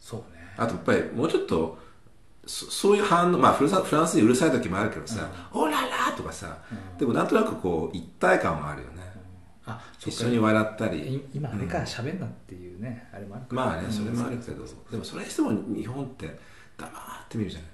[0.00, 0.26] そうね。
[0.56, 1.78] あとやっぱりもうちょっと
[2.46, 6.98] そそういう反応まあフランスフランスにうるさい時もあるけどさ「オララ!」とかさ、うん。
[6.98, 9.02] でもなんとなくこう一体感はあるよね、
[9.66, 10.18] あそっか。
[10.18, 10.98] 一緒に笑ったり。
[11.16, 13.66] い今あれから喋んなっていうね、あれもあるから。
[13.66, 16.38] まあねそれもあるけどでもそれにしても日本って
[16.78, 17.68] 黙って見るじゃない、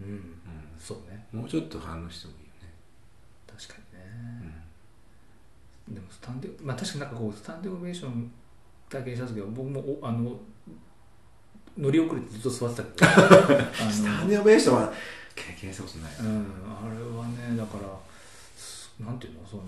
[0.00, 0.36] うん。
[0.78, 1.26] そうね。
[1.32, 2.72] もうちょっと反応してもいいよね、
[3.46, 4.52] 確かにね、
[5.88, 8.30] でもスタンデーまあ確かになんかこうスタンデーオベーション
[8.88, 10.38] 体験した時は僕もおあの
[11.78, 13.58] 乗り遅れてずっと座ってたけど。
[13.58, 14.92] あ スタのンディオベーションは
[15.34, 17.98] 経験したことない、うん、あれはねだから
[18.56, 19.46] すなんていうの？
[19.46, 19.62] その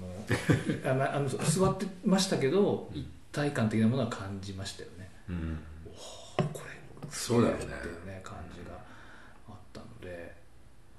[0.90, 5.10] あのあの座ってましたけど一体感的なものは感じましたよね。
[5.28, 5.58] うん。
[6.52, 6.72] これ
[7.10, 8.20] そうだよね。
[8.24, 8.36] 感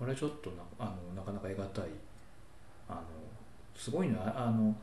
[0.04, 1.89] これはちょっとなあのなかなか得難い
[2.89, 3.02] あの
[3.74, 4.76] すごいのはあの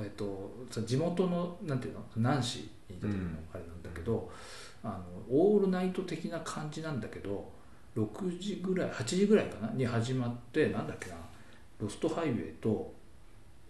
[0.00, 4.30] えっとさ地元のなんていうのナンシーにいた時のあれなんだけど、
[4.82, 7.50] あのオールナイト的な感じなんだけど
[7.94, 11.16] 6時ぐらい8時ぐらいかなに始まってなんだっけな
[11.78, 12.94] ロストハイウェイと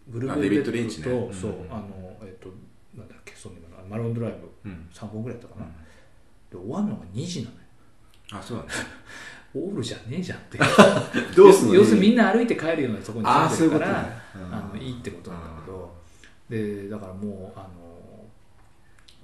[0.06, 1.06] ブルーベルリンチね。
[1.06, 2.48] と、うんそうあのえっと
[2.96, 3.56] なんだっけその
[3.90, 4.32] マロンドライ
[4.62, 4.88] ブうん。
[4.94, 5.66] 3本ぐらいだったかな、
[6.48, 7.62] で終わるのが2時なのよ。
[8.34, 8.72] あそうなんだ
[9.54, 10.58] オールじゃねえじゃんって
[11.36, 16.02] どうす要するにみんな歩いて帰るようなところに住んでるからあのいいってことなんだけど。
[16.52, 18.24] でだからもうあの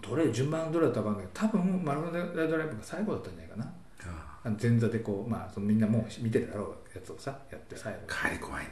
[0.01, 2.19] どれ順番どれだったか分かんないけど多分マロンド
[2.57, 3.73] ライブが最後だったんじゃないかな。
[4.05, 7.99] ああの前座でこう、まあ、そのみんなもう見てるだろうやつをさやって最後。
[8.07, 8.71] 帰り怖いね。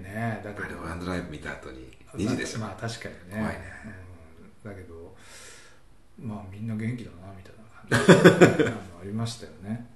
[0.00, 0.66] ねえだけど。
[0.66, 3.20] あれワンドライブ見た後に2時でしょ、まあ、まあ確かにね。
[3.30, 3.60] 怖いね。
[4.64, 5.16] うん、だけど
[6.20, 7.54] まあみんな元気だなみたい
[7.88, 8.64] な感じ。
[9.02, 9.95] ありましたよね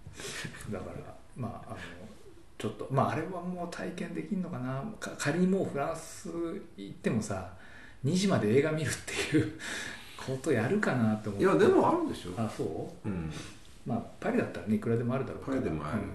[0.70, 1.76] だからまああの
[2.58, 4.82] ちょっとまああれはもう体験できるのかな。
[4.98, 6.28] か仮にもうフランス
[6.76, 7.50] 行ってもさ
[8.04, 8.92] 2時まで映画見るっ
[9.30, 9.52] ていう
[10.16, 11.44] ことやるかなって思って。
[11.44, 12.32] いやでもあるでしょ。
[12.36, 12.62] あそ
[13.04, 13.08] う？
[13.08, 13.32] うん。
[13.86, 16.08] まあパリだったらねいくらでもあるだろうパリでもある、ううん。
[16.08, 16.10] ん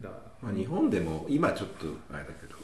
[0.00, 0.48] だから。
[0.48, 2.56] まあ、日本でも今ちょっとあれだけど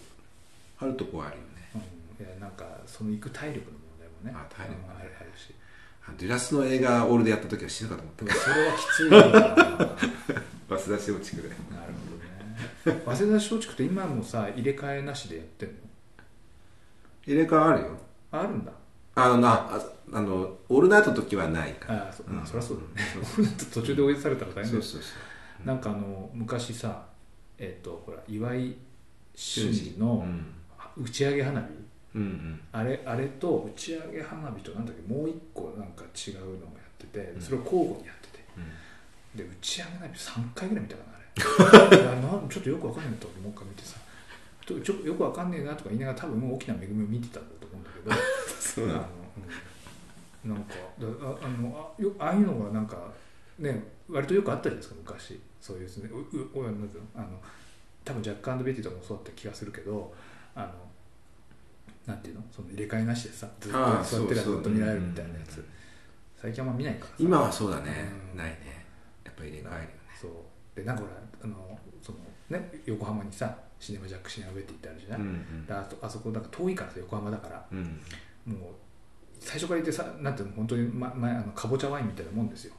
[0.81, 1.71] あるとこはあるよね。
[2.19, 4.47] うん、いやなんかその行く体力の問題もね。
[4.49, 5.55] あ体力ねうんあるし。
[5.55, 5.60] あ
[6.19, 8.25] デュラスの映画オールでやった時は死ぬかと思った。
[8.25, 9.19] でもそれはきついな
[10.69, 11.49] 早稲田松竹で。
[11.49, 11.93] なる
[12.85, 13.03] ほどね。
[13.07, 15.75] 早稲田松竹って今もさ入れ替えなしでやってんの？
[17.27, 17.89] 入れ替わるよ。
[18.33, 18.73] ああるんだ。
[19.15, 19.81] あのなあ
[20.13, 22.05] あのオールナイトの時はないから。
[22.05, 22.45] ああそ,、うん。
[22.47, 22.89] そりゃそうだよ
[23.23, 23.29] ね。
[23.39, 25.09] 俺だって途中で追い出されたら大変だよそうそうそ
[25.65, 25.67] う。
[25.67, 27.05] なんかあの昔さ
[27.59, 28.75] えっ、とほら岩井
[29.35, 30.55] 俊二うのん。
[30.97, 37.41] 打ち上げ花火、うんうんあれあれと打ち上げ花火となんだっけもう一個なんか違うのがやっててうん。
[37.41, 38.45] それを交互にやってて。
[38.57, 39.39] うん。
[39.39, 42.49] で打ち上げ花火3回ぐらい見たかなあれ。
[42.51, 43.97] ちょっとよくわかんないともう一回見てさ。
[44.67, 48.17] とちょよくわかんねえなとか言いながら多分大きな恵みを見てたんだと思うんだけど。
[48.59, 49.07] そうなの。
[50.45, 53.13] うん、なんかだああのあよああいうのがなんか
[53.59, 55.41] ね割とよくあったじゃないですか昔。
[55.61, 56.11] そういうですね。
[57.15, 57.41] あの
[58.05, 60.13] 多分ジャックベティとかもそうだった気がするけど
[60.55, 60.73] あの
[62.07, 62.43] なんていうの？
[62.51, 65.59] その入れ替えなしでさずっと座ってらずっと見られるみたいなやつ。
[65.59, 65.65] うん
[66.41, 67.13] 最近あんま見ないからさ。
[67.19, 68.39] 今はそうだね、うん。
[68.39, 68.87] ないね。
[69.25, 69.89] やっぱり入れ替えるよね。
[70.19, 70.33] そう。
[70.75, 71.13] でなんかほら
[71.45, 77.67] あのそのね横浜にさシネマジャックシネマベティってあるじゃない、うんであそあそこなんか遠いからさ横浜だから。
[77.71, 77.79] うん。
[78.49, 78.73] うんもう
[79.39, 80.55] 最初から言ってさなんていうの？
[80.55, 82.75] 本当に、まま、あのかぼちゃワインみたいなもんですよ。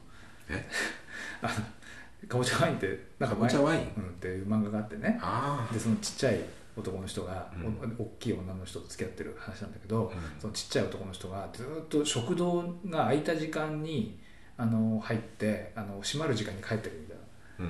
[0.48, 0.68] え？
[1.42, 2.86] あのかぼちゃワインって
[3.20, 3.80] なんかかぼちゃワイン？
[3.96, 5.18] うん、っていう漫画があってね。
[5.22, 5.72] ああ。
[5.72, 6.40] でそのちっちゃい
[6.76, 7.98] 男の人が、うん。
[7.98, 10.40] お大きい女の人と付き合ってる話なんだけど、うん。
[10.40, 14.18] そのちっちゃい男の人がずっと食堂が空いた時間に
[14.56, 17.16] あの入ってあの閉まる時間に帰ってくるみたい
[17.60, 17.62] う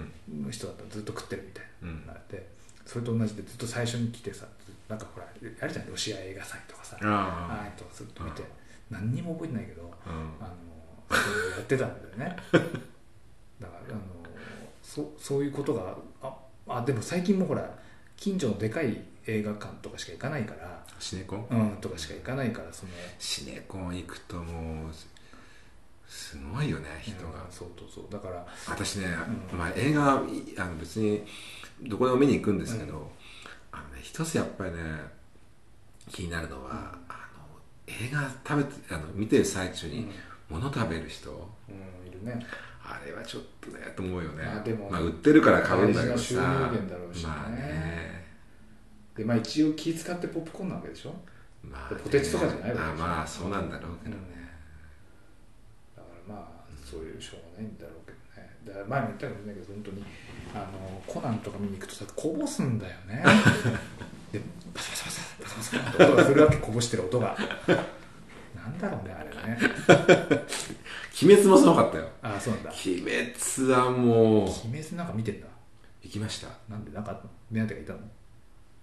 [0.42, 0.44] ん。
[0.46, 0.82] な人だった。
[0.84, 2.06] らずっと食ってるみたいうん。
[2.06, 2.48] な、で
[2.86, 4.46] それと同じでずっと最初に来てさ
[4.88, 5.86] なんかほらあるじゃん。
[5.90, 8.42] ロシア映画祭とかさあああいうとかずっと見て
[8.90, 11.16] 何にも覚えてないけどあの
[11.56, 12.36] やってたんだよね。
[12.52, 13.98] だからあの
[14.82, 16.36] そそういうことがあ
[16.68, 17.81] あでも最近もほら
[18.22, 21.46] 近所のでかい映画館とかしか行かないからシネコン？
[21.50, 24.92] うんとかしか行かないからそのシネコン行くともう
[26.06, 28.04] すごいよね人が、うんそうそうそう。
[28.12, 29.06] だから私ね、
[29.52, 29.58] うん。
[29.58, 31.24] まあ、映画いあの別に
[31.82, 33.10] どこでも見に行くんですけど、
[33.72, 34.78] あのね、一つやっぱりね
[36.08, 37.42] 気になるのは、あの
[37.88, 40.08] 映画食べてあの見てる最中に
[40.48, 42.46] 物食べる人、うんいるね
[42.84, 44.44] あれはちょっとねと思うよね。
[44.44, 47.28] あでもまあ、売ってるから買うんだけど大事な収入さ源だろうしね。
[47.28, 48.24] まあね。
[49.16, 51.14] でまあ一応気使ってポップコーンなわけでしょ？
[51.62, 52.00] まあね。
[52.02, 52.92] ポテチとかじゃないわけでしょ？
[52.92, 54.22] あまあそうなんだろうけどね、
[55.96, 58.50] だからまあそういうしょうがないんだろうけどね。
[58.66, 60.04] だから前も言ったかもしれないけど本当に
[60.54, 63.22] あのコナンとか見に行くとさこぼすんだよね。
[64.32, 64.40] で
[64.74, 67.36] パサパサパサパサパサパサって音がするわけこぼしてる音が。
[68.56, 69.58] なんだろうねあれね
[71.20, 72.08] 鬼滅もすごかったよ。
[72.22, 72.70] ああそうなんだ。
[72.70, 74.48] 鬼滅はもう。
[74.68, 75.46] 鬼滅なんか見てんだ。
[76.02, 76.48] 行きました。
[76.68, 77.20] なんでなんか
[77.50, 77.98] 目当てがいたの？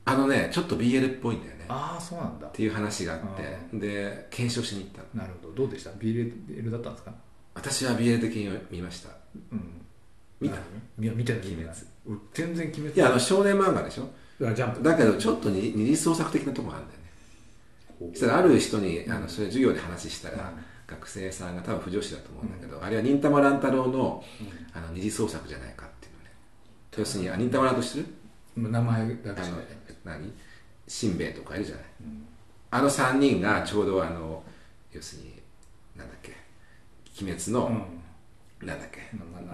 [0.06, 1.66] あのねちょっと BL っぽいんだよね。
[1.68, 2.48] ああそうなんだ。
[2.48, 3.20] っていう話があっ
[3.72, 3.78] て。
[3.78, 5.24] で検証しに行ったの。
[5.24, 5.56] なるほど。
[5.56, 7.14] どうでした？BL だったんですか？
[7.56, 9.10] 私は BL 的に見ました。
[9.52, 9.82] うん。
[10.40, 10.58] 見た？
[10.98, 11.40] 見見てた。
[11.46, 11.70] 鬼滅。
[12.08, 12.96] 俺全然鬼滅。
[12.96, 14.10] いやあの少年漫画でしょ？
[14.40, 14.84] ジャンプ。
[14.84, 17.10] だけどちょっと二二次創作的なところがあるんだよね。
[18.14, 24.24] そしたらある人にあのそれ授業で話したら、うん学生さんが多分不女子だと思うんだけど、あれは忍たま乱太郎の
[24.74, 26.32] あの二次創作じゃないかっていうのね。
[26.98, 28.10] 要するにあ忍たま乱太郎知って
[28.62, 28.70] る？
[28.72, 29.42] 名前だけ。
[29.42, 29.58] あの
[30.04, 30.34] 何？
[30.88, 31.84] しんべヱとかいるじゃない。
[32.02, 32.26] うん。
[32.72, 34.42] あの3人がちょうどあの
[34.92, 35.34] 要するに
[35.96, 36.34] なんだっけ？
[37.22, 37.68] 鬼滅の、
[38.62, 38.68] うん。
[38.68, 39.02] なんだっけ？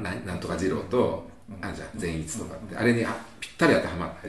[0.02, 1.65] なななんとか二郎とうん。
[1.65, 1.89] あるじゃん。
[1.95, 4.28] 善逸とかって、あれにあぴったり当てはまって、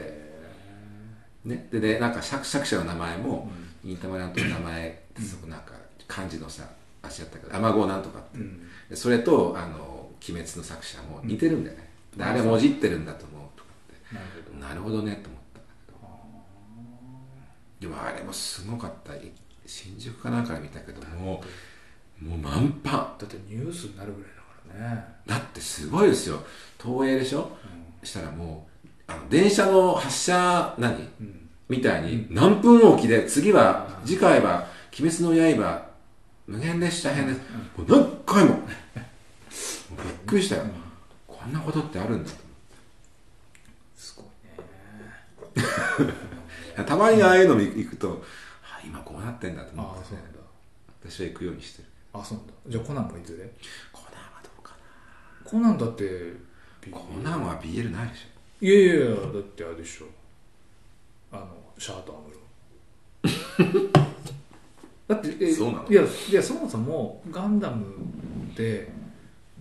[1.45, 3.49] ね、ででなんか作作者の名前も
[3.83, 5.71] 銀玉なんとの名前ってそこなんか
[6.07, 6.63] 漢字のさ
[7.01, 8.61] 足やったけど雨子なんとかって、うん。
[8.89, 14.59] でそれとあの「鬼滅」の作者も似てるんだよね、であれもじってるんだと思うとかって。
[14.59, 15.03] なるほど。
[15.03, 15.59] ねと思った。
[15.59, 19.15] んだけどでもあれもすごかった。
[19.15, 19.31] い
[19.65, 21.43] 新宿かなんかで見たけども
[22.19, 22.91] もう満帆。
[22.91, 25.05] だってニュースになるぐらいだからね。
[25.25, 26.41] だってすごいですよ。
[26.81, 27.51] 東映でしょ、
[28.03, 31.49] したらもうあの電車の発車何、うん。
[31.69, 35.86] みたいに何分おきで次は次回は「鬼滅の刃
[36.47, 37.39] 無限列車編」です、
[37.77, 38.61] もう何回も。
[39.89, 40.65] びっくりしたよ、
[41.27, 42.37] こんなことってあるんだと。
[43.95, 44.25] すごい
[46.05, 46.83] ね。
[46.85, 48.23] たまにああいうの行くと、
[48.63, 50.01] あ今こうなってんだとあ思って。
[50.01, 50.39] あそうなんだ。
[51.01, 51.87] 私は行くようにしてる。
[52.13, 52.53] あそうなんだ。
[52.67, 53.49] じゃあコナンもいずれ
[53.91, 54.75] コナンはどうか
[55.43, 56.33] コナンだって
[56.89, 58.27] なコナンは BL ないでし
[58.61, 60.05] いやいやいやだってあれでしょ。
[61.31, 64.06] あのシャーとアムロ
[65.07, 65.89] だってえそうなの？
[65.89, 67.85] いやいやそもそもガンダム
[68.51, 68.89] って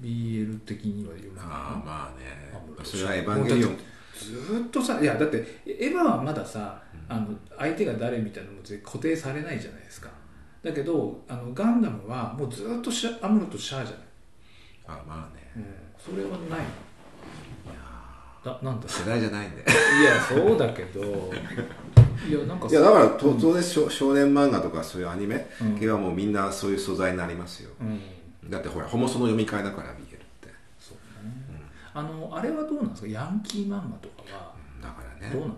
[0.01, 2.85] BL 的には言うょああまあね。
[2.85, 3.79] それはエヴァンゲリオン。
[4.19, 7.29] ずーっとさいやだってエヴァはまださ、あの
[7.59, 10.11] 相手が誰みたいなのも固定されないじゃないですか。
[10.63, 13.97] だけどあのガンダムはもうずーっとシャアムロとシャアじゃ
[14.89, 15.53] ない、あまあね。
[15.57, 15.65] うん、
[15.97, 16.67] それはない
[18.47, 18.89] だなんだ？
[18.89, 19.57] 世代じゃないんで。
[19.59, 19.61] い
[20.05, 21.01] やそうだけど。
[22.29, 25.79] いやなんかいやだからと当然少少年漫画とかそういうアニメうん。
[25.79, 28.51] 系はもうみんなそういう素材になりますよ、うん。
[28.51, 29.95] だってほらホモソの読み替えだから BL っ
[30.41, 30.49] て、
[30.81, 31.33] そうね、
[31.93, 33.09] あのあれはどうなんですか？
[33.09, 35.33] ヤンキー漫画とかはうんだからね。
[35.33, 35.55] どうなの、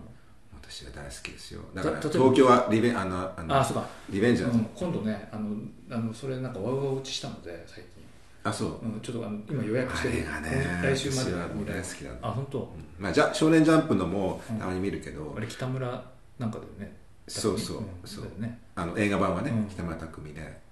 [0.61, 1.61] 私は大好きですよ。
[1.73, 5.55] だから東京はリベあのあのあそうか、リベンジャーズ、うん、今度ねあの
[5.89, 7.98] あのそれなんかワウワウ打ちしたので最近、
[8.43, 10.13] あそう、うん、ちょっとあの今予約してる。
[10.13, 13.03] あれがね来週まで大好きだあ本当、うん。
[13.03, 16.03] まあ、じゃ少年ジャンプのもたまに見るけど、あれ北村
[16.39, 16.95] なんかだよね。
[17.27, 17.77] そうそう。
[17.77, 17.81] う。
[17.81, 18.59] んそうね。
[18.75, 19.67] あの映画版はね、うん。
[19.67, 20.69] 北村匠海で。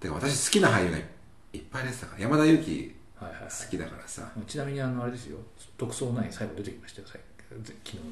[0.00, 3.50] で私好きな俳優がいっぱい出てたから山田裕貴はいはい、はい。
[3.50, 4.30] 好きだからさ。
[4.46, 5.38] ちなみにあのあれですよ。
[5.78, 8.02] 特捜9最後出てきましたよ最昨日の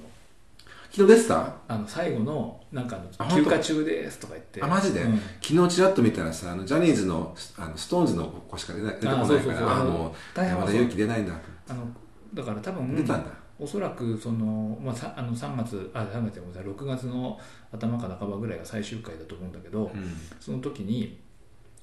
[0.94, 1.52] 昨日出てた？
[1.66, 3.50] あの最後のなんかああ本当？
[3.50, 4.62] の休暇中ですとか言って。
[4.62, 5.20] あマジで、うん。
[5.42, 9.68] 昨日ちらっと見たらさあのジャニーズのあのストーンズの子しか出ない出てこないからあそうそうそう。
[9.68, 11.33] ああのもう大変山田裕貴出ないんだ。
[11.33, 11.87] とあの
[12.33, 17.40] だから多分出たんだ、おそらくその、まあ、さあの3月あ3月じゃごめんなさい6月の
[17.72, 20.16] 頭か半ばぐらいが最終回だと思うんだけど、うん。
[20.38, 21.20] その時に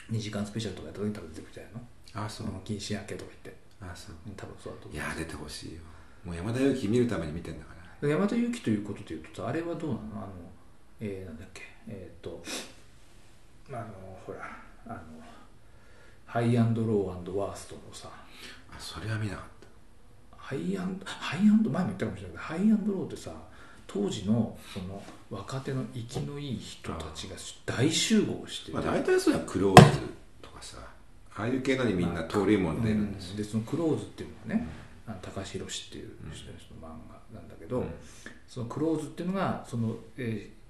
[0.10, 2.26] 2時間スペシャルとかやった時に多分出てくるんじゃないの？
[2.26, 2.48] あそう。
[2.48, 3.62] あの禁止明けとか言って。
[3.82, 4.16] あそう。
[4.28, 5.82] うん多分そうだと思いや出てほしいよ。
[6.24, 7.81] もう山田裕貴見るために見てんだから。
[7.81, 9.98] う山田裕貴ということでいうとさあれはどうなの？
[10.16, 10.28] あの
[11.00, 11.62] えー、なんだっけ？
[11.88, 12.44] えーっと
[13.70, 13.86] あの
[14.26, 14.40] ほら
[14.88, 14.98] あの
[16.26, 18.10] ハイアンドローワーストのさ。
[18.74, 19.46] あそれは見なかっ
[20.38, 23.32] ハイアンドハイアンド前も言ったかもしれないけどハイアンドローってさ
[23.86, 27.36] 当時のその若手の生きのいい人たちが
[27.66, 30.00] 大集合してた、まあ、大体そういうのはクローズ
[30.42, 30.78] とかさ
[31.36, 34.68] ああいう系のにみんな登竜門出るんですよ、でそのクローズっていうのはね、
[35.08, 37.94] あの高橋宏っていう人の漫画なんだけど、うん。
[38.48, 40.62] そのクローズっていうのがそのえー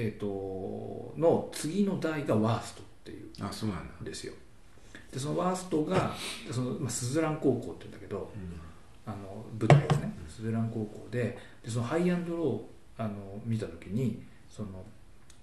[0.00, 3.28] えーとの次の代がワーストっていう。
[3.40, 4.34] あそうなんですよ。
[5.12, 6.14] でそのワーストが
[6.50, 8.30] その、まあ、スズラン高校っていうんだけど
[9.06, 14.84] あの舞台ですねスズラン高校ででそのハイアンドローあの見た時にその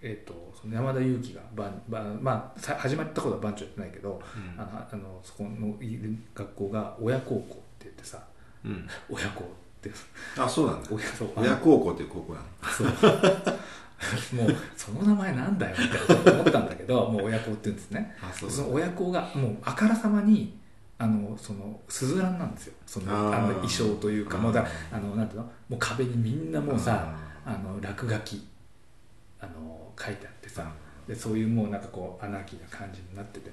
[0.02, 4.62] えー、とその山田裕貴が番番まあさ始まったことは番長やってないけど、うん。
[4.62, 7.54] あのあのそこのいる学校が親孝行って
[7.86, 8.22] 言ってさ
[8.64, 8.88] うん。
[9.10, 9.44] 親孝
[9.90, 10.42] って。
[10.42, 10.90] あそうなんだ。
[10.92, 12.46] 親そう親孝行っていう高校なの。
[12.72, 12.88] そう。
[14.36, 18.16] もうその名前なんだよみたいな思ったんだけどもう親孝って言うんですね。
[18.22, 20.58] あそその親孝がもうあからさまに
[20.98, 22.74] あのそのスズランなんですよ。
[22.86, 25.46] そのあの衣装というかもうだあのなんていうの？
[25.70, 28.46] もう壁にみんなもうさあの落書き
[29.40, 30.70] あの書いてあってさ。
[31.08, 33.52] でそういうもうなんかこうアナーキーな感じになってて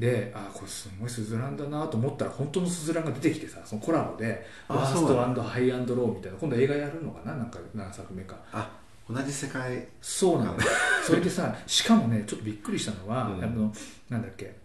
[0.00, 7.36] であこれすごいスズランだなと思ったら本当のスズランが出てきてさそのコラボであワーストハイアンドローみたいな今度映画やるのかな？
[7.36, 8.36] なんか何作目か。
[8.50, 8.70] あ
[9.08, 9.86] 同じ世界。
[10.00, 10.56] そうなの
[11.04, 13.44] それでさしかもねちょっとびっくりしたのは、うん。
[13.44, 13.74] あの
[14.08, 14.56] なんだっけ。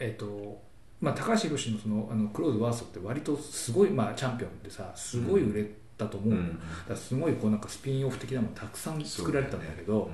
[0.00, 0.60] えっ、と
[1.00, 6.58] まあ、高橋宏のそのあのクローズワーストって割とすごい、まあ、チャンピオンでさすごい売れたと思うの、うん。
[6.88, 10.10] だすごいこうなんかスピンオフ的なものたくさん作られたんだけど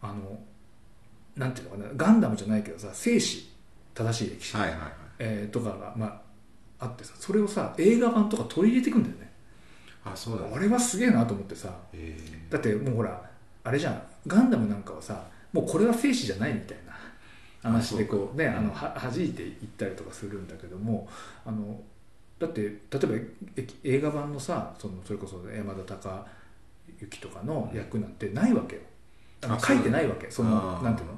[0.00, 0.38] あの
[1.36, 1.90] なんていうのかな？
[1.96, 3.51] ガンダムじゃないけどさ生死
[3.94, 4.90] 正しい歴史、はいはいはい。
[5.18, 6.22] えーとかが、ま
[6.78, 9.30] あ、あってさそれをさ映画版とか取り入れていくんだよね。
[10.04, 11.72] あそうだあれはすげえなと思ってさ。
[11.92, 12.18] え
[12.50, 13.22] だってもうほら
[13.64, 14.02] あれじゃん。
[14.26, 16.92] ガンダムなんかはさもうこれは生死じゃないみたいな
[17.70, 21.08] 話でこうねうんあのは弾いていったりとかするんだけども
[21.44, 21.80] あの
[22.38, 23.14] だって例えば
[23.56, 26.26] え映画版のさそのそれこそ山田孝
[27.00, 28.82] 之とかの役なんてないわけよ。
[29.42, 30.30] あのあ書いてないわけ。
[30.30, 31.14] そのなんていうの？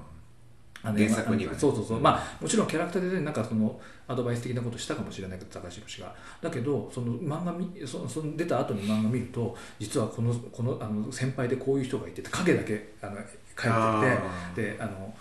[0.93, 1.59] 原作にはね。
[1.59, 6.15] そうそうそう、まあもちろんキャラクターデザインなんかそのアドバイス的なことしたかもしれないけど高橋宏が。
[6.43, 13.17] だけどその漫画みそその出た後に漫画見ると実はこのこのあの先輩でこういう人がいてて影だけあの
[13.57, 15.15] 書あいーててであの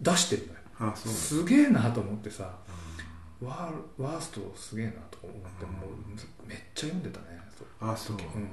[0.00, 0.58] 出してるのよ。
[0.92, 2.50] あそうすげえなと思ってさ
[3.42, 6.46] ワーワーストすげえなと思ってもう。
[6.46, 7.38] めっちゃ読んでたね
[7.80, 8.16] あそう。
[8.16, 8.48] うん、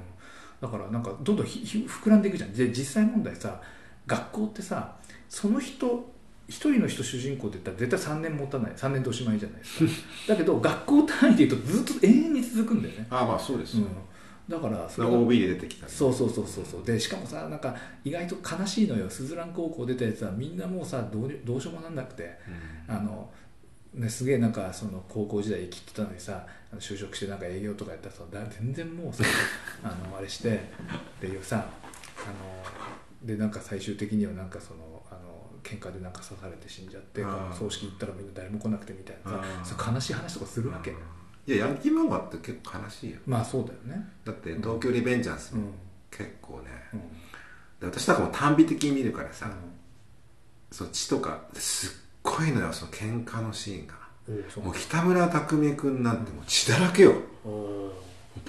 [0.62, 2.54] だからなんかどんどんひひ膨らんでいくじゃん。
[2.54, 3.60] で実際問題さ
[4.06, 4.96] 学校ってさ
[5.28, 6.10] その人
[6.48, 9.92] 一人の人主人公で言ったら絶対3年持たない3年でおしまいじゃないですか。
[10.34, 16.84] だけど学校単位で言うとずっと永遠に続くんだよね、あまあそうですよ、うん、だからそれが OB で出てきたりそうそうそうそうそう。
[16.84, 19.10] でしかもさなんか意外と悲しいのよ。
[19.10, 22.38] すずらん高校出たやつはみんなもうさどうにどうしようもなんなくて。
[22.88, 22.96] うん。
[22.96, 23.30] あの、
[23.94, 26.46] ね、すげえなんかその高校時代生きてたのにさ
[26.78, 29.24] 就職してなんか営業とかやったらさだ全然もうさ
[29.84, 30.60] あのあれしてっ
[31.20, 31.68] ていうさ
[32.18, 34.80] あのでなんか最終的にはなんかその
[35.68, 43.18] 喧嘩でなんか刺されて死んじゃって葬式行ったらみんな誰も来なくてみたいなさ悲しい話とかするわけ、いやヤンキー漫画って結構悲しいよ。
[43.26, 44.08] まあそうだよね。
[44.24, 45.74] だって東京リベンジャーズもうん。
[46.10, 47.00] 結構ね、うん。
[47.80, 51.90] で私なんかもう短美的に見るからさ、うその血とかすっ
[52.24, 53.96] ごいのよその喧嘩のシーンが。
[54.30, 54.64] うそう。
[54.64, 57.14] もう北村匠海君なんてもう血だらけよ。
[57.44, 57.92] ボ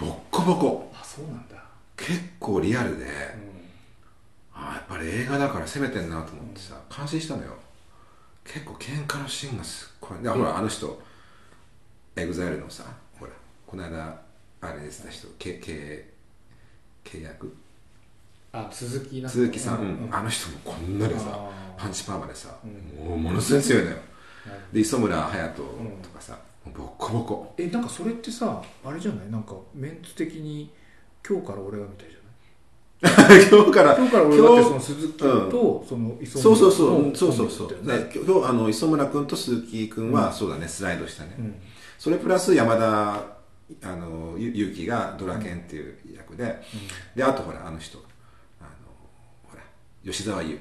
[0.06, 0.92] ッコボコ。
[0.94, 1.56] あそうなんだ、
[1.96, 3.47] 結構リアルで、うん
[4.60, 7.52] ああやっぱり映画だから攻めてんなと思ってさ感心したのよ。
[8.44, 11.00] 結構喧嘩のシーンがすっごいでほらあの人
[12.16, 12.84] エグザイルのさ
[13.18, 13.32] ほら
[13.66, 14.20] この間
[14.60, 16.02] あれですた人け契
[17.04, 17.54] 契約？
[18.50, 20.08] あ鈴木なん鈴木さん、ううん。
[20.10, 21.38] あの人もこんなでさ
[21.76, 23.08] パンチパーマでさ、うん。
[23.08, 23.96] もうものすごい強いのよ。
[23.96, 25.62] なるほどで磯村隼人
[26.02, 27.54] とかさ、もうボッコボコ。
[27.58, 29.30] えなんかそれってさあれじゃない？
[29.30, 30.70] なんかメンツ的に
[31.28, 32.17] 今日から俺がみたいじゃない
[33.50, 33.96] 今日から。
[33.96, 37.08] 今日から俺がってそ今の鈴木とその磯そうそうそう。
[37.08, 37.76] のそうそうそう。
[37.84, 40.34] 今日あの磯村君と鈴木君は、うん。
[40.34, 40.66] そうだね。
[40.66, 41.54] スライドしたね、うん。
[41.98, 43.12] それプラス山田
[43.82, 46.60] あのゆゆきがドラケンっていう役で、
[47.14, 47.98] であとほらあの人。
[48.60, 48.68] あの
[49.48, 49.62] ほら
[50.04, 50.58] 吉沢優。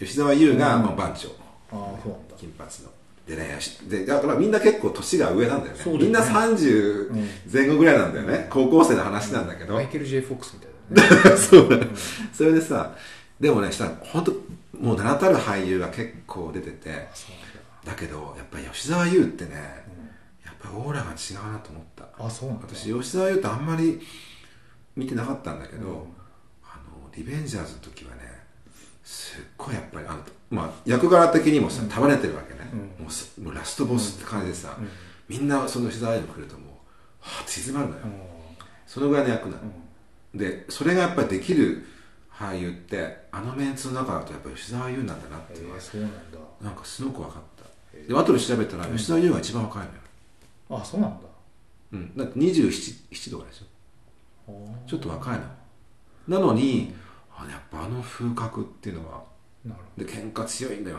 [0.00, 0.82] 吉沢優が、うん。
[0.82, 1.28] まあ、番長。
[2.36, 2.90] 金髪の。
[3.26, 5.84] で恋愛しでだからみんな結構年が上なんだよね。
[5.86, 10.71] みんな30前後ぐらいなんだよね、高校生の話なんだけど、マイケル・ J・ フォックスみたいだね
[11.36, 11.86] そうだ、
[12.32, 12.94] それでさ
[13.40, 14.32] でもねしたら本当
[14.78, 17.08] もう名だたる俳優が結構出てて
[17.84, 17.94] だ。
[17.94, 19.54] けどやっぱり吉沢優ってね、
[20.44, 22.04] やっぱりオーラが違うなと思った。
[22.18, 24.00] あそうな私吉沢優ってあんまり
[24.96, 25.94] 見てなかったんだけど、うん。
[26.64, 28.22] あのリベンジャーズの時はね
[29.04, 33.04] すっごいやっぱりあの、まあ、役柄的にもさ束ねてるわけね、うん。
[33.04, 34.88] もうすもうラストボスって感じでさ、うん。
[35.28, 36.68] みんなその吉沢優に来るともう
[37.20, 38.12] はあ静まるのよ、うん。
[38.86, 39.72] そのぐらいの役なの、うん
[40.34, 41.84] でそれがやっぱりできる
[42.32, 45.74] 俳優ってあのメンツの中だとやっぱり吉沢優なんだなっていう。
[45.74, 46.16] えーそうなんだ。
[46.60, 47.62] なんかすごく分かった。
[48.08, 51.28] で後で調べたら吉沢優が一番若いのよ、あそうなんだ。
[51.92, 54.68] うん、だって27とかでしょ。
[54.86, 55.44] ちょっと若いの。
[56.28, 56.94] なのに、
[57.36, 59.22] あやっぱあの風格っていうのは
[59.64, 60.98] なるで喧嘩強いんだよ。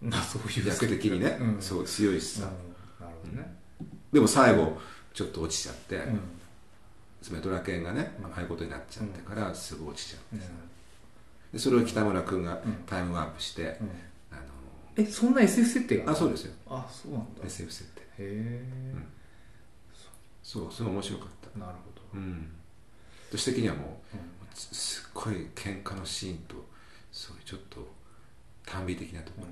[0.00, 0.68] ほどまあそういう。
[0.68, 1.56] 役的にね、うん。
[1.60, 3.04] そう強いしさ、うん。
[3.06, 3.54] なるほどね。
[4.12, 4.78] でも最後
[5.12, 6.20] ちょっと落ちちゃって、うん
[7.24, 10.40] つまりドラケンがね、うんああいうことになっちゃってからすぐ落ちちゃううん。
[11.52, 13.68] でそれを北村君がうんタイムワープして、うん。
[14.30, 14.42] あの
[14.96, 16.52] えそんな SF 設定があそうですよ。
[16.68, 17.42] あそうなんだ。
[17.42, 18.02] へ SF 設定。
[18.18, 18.94] え
[20.42, 21.58] そうそれ面白かった。
[21.58, 22.02] なるほど。
[22.18, 22.52] うん。
[23.30, 24.20] 私的にはもううん。
[24.54, 26.54] すすっごい喧嘩のシーンと
[27.10, 27.86] そういうちょっと
[28.66, 29.46] 短美的なところ、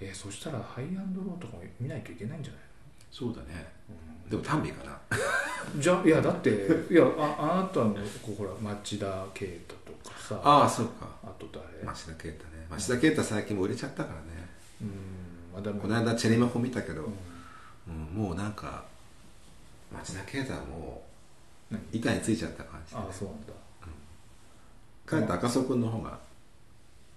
[0.00, 2.61] えーそしたらハイアンドローとかも見ないといけないんじゃない？
[3.12, 3.70] そうだね。
[4.28, 4.98] でも短美かな。
[5.78, 6.48] じゃいやだって
[6.90, 7.94] いやああなたの
[8.36, 11.06] ほら町田啓太とかさあああそうか。
[11.38, 11.84] と誰？
[11.84, 12.66] 町田啓太ね。
[12.70, 14.48] 町田啓太最近も売れちゃったからね。
[14.80, 14.88] うん
[15.54, 17.12] まだこの間チェリマホ見たけど、うん。
[18.16, 18.84] うんもうなんか
[19.92, 21.02] 町田啓太はも
[21.70, 21.78] 何？
[21.78, 23.52] う板についちゃった感じで、あそうなんだ。
[25.04, 26.18] かえって赤楚君の方が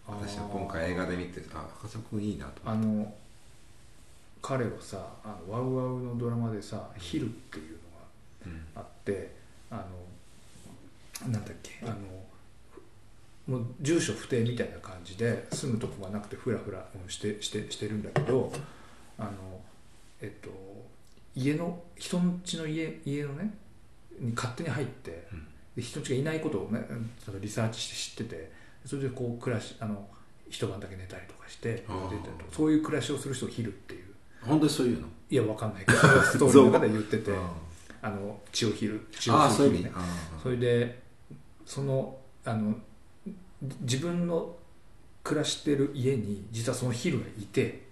[0.07, 2.85] 私は今回映画で見てあ赤楚君いいなと思って。
[2.85, 3.13] あの
[4.47, 7.77] 彼はさあのワウワウのドラマでさ「ヒル」っていうの
[8.45, 8.53] うん。
[8.75, 9.31] があって
[9.71, 9.83] あ
[11.25, 11.95] のなんだっけあの
[13.47, 18.53] もう住所不定みたいな感じで住むとこがなくてフラフラうんしてしてしてるんだけど
[19.17, 19.31] あの
[20.21, 20.51] えっと
[21.35, 23.51] 家の人ん家の家家のね
[24.19, 25.47] に勝手に入ってうん。
[25.75, 26.85] で人ん家がいないことをね
[27.23, 28.51] そのリサーチして知ってて
[28.85, 30.07] それでこう暮らしあの
[30.51, 31.83] 一晩だけ寝たりとかして
[32.51, 34.04] そういう暮らしをする人をヒルっていう
[34.45, 35.07] 本当にそういうの？
[35.29, 37.37] いやわかんないけどストーリーの中で言っててうん
[38.01, 39.91] あの血を引る血をああそういう意ね。
[40.43, 41.01] それで
[41.65, 42.75] そのあの
[43.81, 44.55] 自分の
[45.23, 47.87] 暮らしてる家に実はそのヒルがいて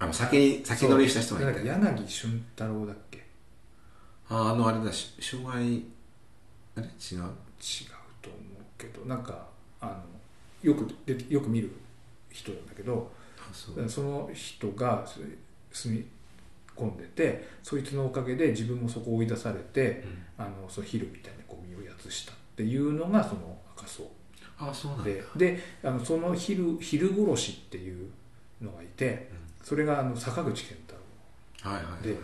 [0.00, 1.64] あの先に先乗りした人がいて。
[1.64, 3.24] 柳俊太郎だっけ？
[4.28, 5.84] ああのあれだし障害
[6.74, 6.86] あれ？
[6.86, 7.18] 違う？
[7.18, 7.26] 違う
[8.20, 9.46] と思うけどなんか
[9.80, 11.70] あのよくでよく見る
[12.30, 13.12] 人なんだけど
[13.88, 15.06] その人が
[15.72, 16.04] 住み
[16.76, 20.04] 込んでてそいつのおかげで自分もそこを追い出されて
[20.38, 24.10] あのそのヒルみたいなゴミをやつしたっていうのがその赤楚
[24.58, 25.04] ああそうなんだ。
[25.04, 28.10] でであのそのヒルヒル殺しっていう
[28.60, 29.30] のがいて
[29.62, 30.94] それがあの坂口健太
[31.64, 31.70] 郎。
[31.70, 32.02] はいはいはい。
[32.02, 32.16] で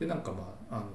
[0.00, 0.86] でなんかまああの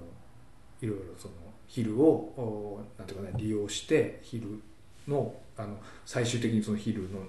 [0.81, 1.33] いろいろその
[1.67, 2.05] ヒルを
[2.37, 4.61] おなんていうかね利用してヒル
[5.07, 7.19] のあの最終的にそのヒルの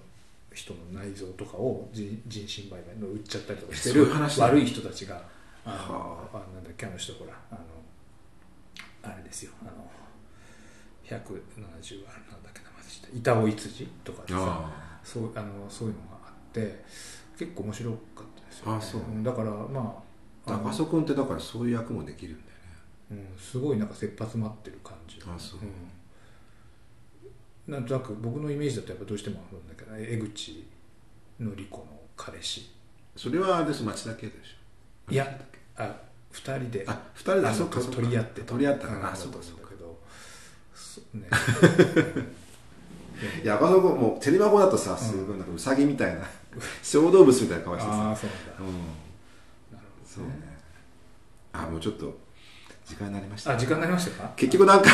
[0.55, 4.07] 人の内臓とかを人人身売買の売っちゃったりとかしてる
[4.39, 5.23] 悪い人たちが
[5.65, 6.39] あのはあ。
[6.55, 7.61] なんだっけあの人ほらあの
[9.03, 9.71] あれですよあの
[11.05, 16.85] 170はなんだっけ名前でした板尾いつじとかでさあそうあのそういうのがあって
[17.39, 19.01] 結構面白かったですよ、ね、あそう。
[19.01, 20.03] んだからま
[20.47, 22.43] あああの赤楚君ってだからそういう役もできるんだ
[23.15, 23.27] よね。
[23.33, 25.61] うん、すごいなんか切羽詰まってる感じあそう。
[25.61, 25.69] うん、
[27.73, 30.69] なんとなく僕のイメージだとやっぱどうしてもあるんだけど江口
[31.41, 32.71] のり子の彼氏。
[33.17, 35.13] それはです町田圭でしょ。
[35.13, 35.27] いや
[35.77, 35.97] あ
[36.31, 36.85] 二人で。
[36.87, 37.97] あ二人であそっかそっか。
[37.97, 38.95] 取り合って取り合ったか。
[38.95, 39.99] うんなあそうかそうかだけど。
[40.75, 41.29] そね。
[43.43, 46.23] いや赤楚君もうテレマ語だとさすごいなんかウサギみたいな
[46.83, 48.75] 小動物みたいな顔してああさそうだ、うん。
[49.77, 50.31] なるそうね。
[50.31, 50.59] ほどね。
[51.53, 52.19] あもうちょっと
[52.93, 53.55] 時間になりました。
[53.55, 54.33] あ時間になりましたか？
[54.37, 54.91] 結局なんか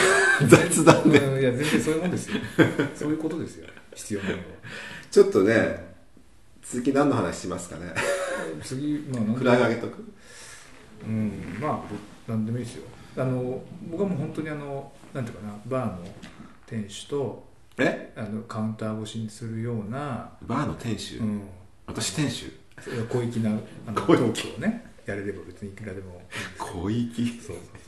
[0.47, 1.19] 雑談で。
[1.19, 2.37] うんいや全然そういうもんですよ。
[2.95, 3.69] そういうことですよ。
[3.93, 4.43] 必要なのは。
[5.11, 5.95] ちょっとね
[6.63, 7.93] 続き何の話しますかね？
[8.63, 10.05] 次まあフラグ上げとく？
[11.07, 11.85] うんま
[12.29, 12.85] あなんでもいいですよ。
[13.17, 16.07] あの僕はもう本当にあのなんていうかなバーの
[16.67, 18.13] 店主とえ？
[18.17, 21.43] あのカウンター越しにするような、バーの店主、うん、
[21.87, 22.53] 私店主？
[23.09, 23.51] 小粋な
[23.87, 24.27] あのト小粋。
[24.27, 26.21] ークをねやれれば別にいくらでも
[26.59, 27.11] 小粋。
[27.41, 27.88] そうそ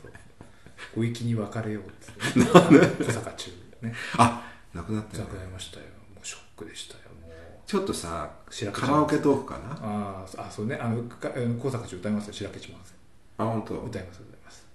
[0.93, 3.93] そう小粋に別れようって、小坂中ね。
[4.17, 5.85] あ亡くなったよ亡くなねりましたよ。
[6.13, 7.31] もうショックでしたよもう。
[7.65, 9.77] ちょっとさ白カラオケトークかな？
[9.81, 10.75] あーあそうね。
[10.75, 11.03] あの
[11.59, 12.33] 小坂中歌いますよ。
[12.33, 12.93] 白けちまんせ
[13.37, 13.79] あ本当。
[13.81, 14.65] 歌います歌います。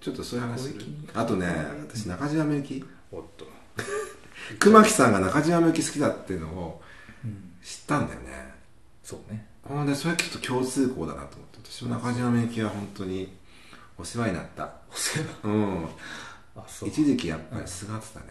[0.00, 0.74] ちょっとそういう話
[1.14, 1.46] あとね
[1.88, 2.84] 私中島みゆき？
[3.12, 3.46] おっと、
[4.58, 6.82] 熊木さんが中島みゆき好きだっていうのを
[7.24, 8.54] うん、知ったんだよね。
[9.02, 9.46] そうね。
[9.62, 11.58] ほんでそれちょっと共通項だなと思って。
[11.70, 13.36] 私も中島みゆきは本当に
[13.98, 14.64] お世話になった。
[14.90, 15.26] お世話。
[15.44, 15.84] うん。
[16.56, 16.88] あそう。
[16.88, 18.26] 一時期やっぱりすがってたね、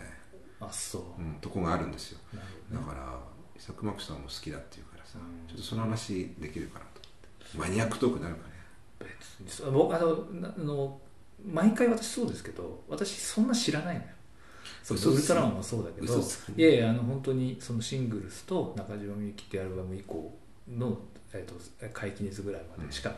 [0.59, 1.22] あそう。
[1.22, 2.20] うん、とこがあるんですよ。
[2.34, 2.39] ね。
[2.72, 3.20] だから
[3.55, 5.47] 伊佐久間さんも好きだっていうからさ、うん。
[5.47, 7.01] ちょっとその話できるかなと
[7.55, 7.70] 思って。
[7.70, 8.53] マニアックトークになるかね。
[9.43, 9.72] 別に。
[9.72, 10.99] 僕あのなあの
[11.43, 14.07] 毎回私そうですけど私そんな知らないのよ。
[14.84, 16.13] そうウルトラマンもそうだけど
[16.57, 20.32] いやいやあの本当にそのシングルスと中島みゆきってアルバム以降
[20.68, 20.97] の、
[21.34, 21.55] えー、と
[21.93, 23.11] 解禁率ぐらいまでしか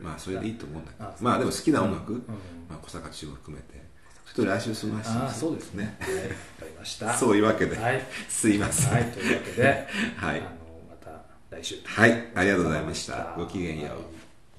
[0.00, 1.14] まあそれでいいと思うんだけど。
[1.20, 2.18] まあでも好きな音楽、うん。
[2.18, 2.24] うん
[2.68, 3.86] まあ、小坂中を含めて。
[4.34, 5.96] ちょっと来週その話しましそうですね。
[6.00, 6.26] はいわか
[6.62, 7.14] りました。
[7.14, 8.92] そういうわけで、はい、すいません。
[8.92, 10.40] はい、というわけで、 はい。
[10.40, 10.48] ま
[11.00, 11.76] た来週。
[11.84, 12.12] はい。
[12.34, 13.34] ありがとうございました。
[13.36, 13.88] ごきげんよう。
[13.88, 14.15] はい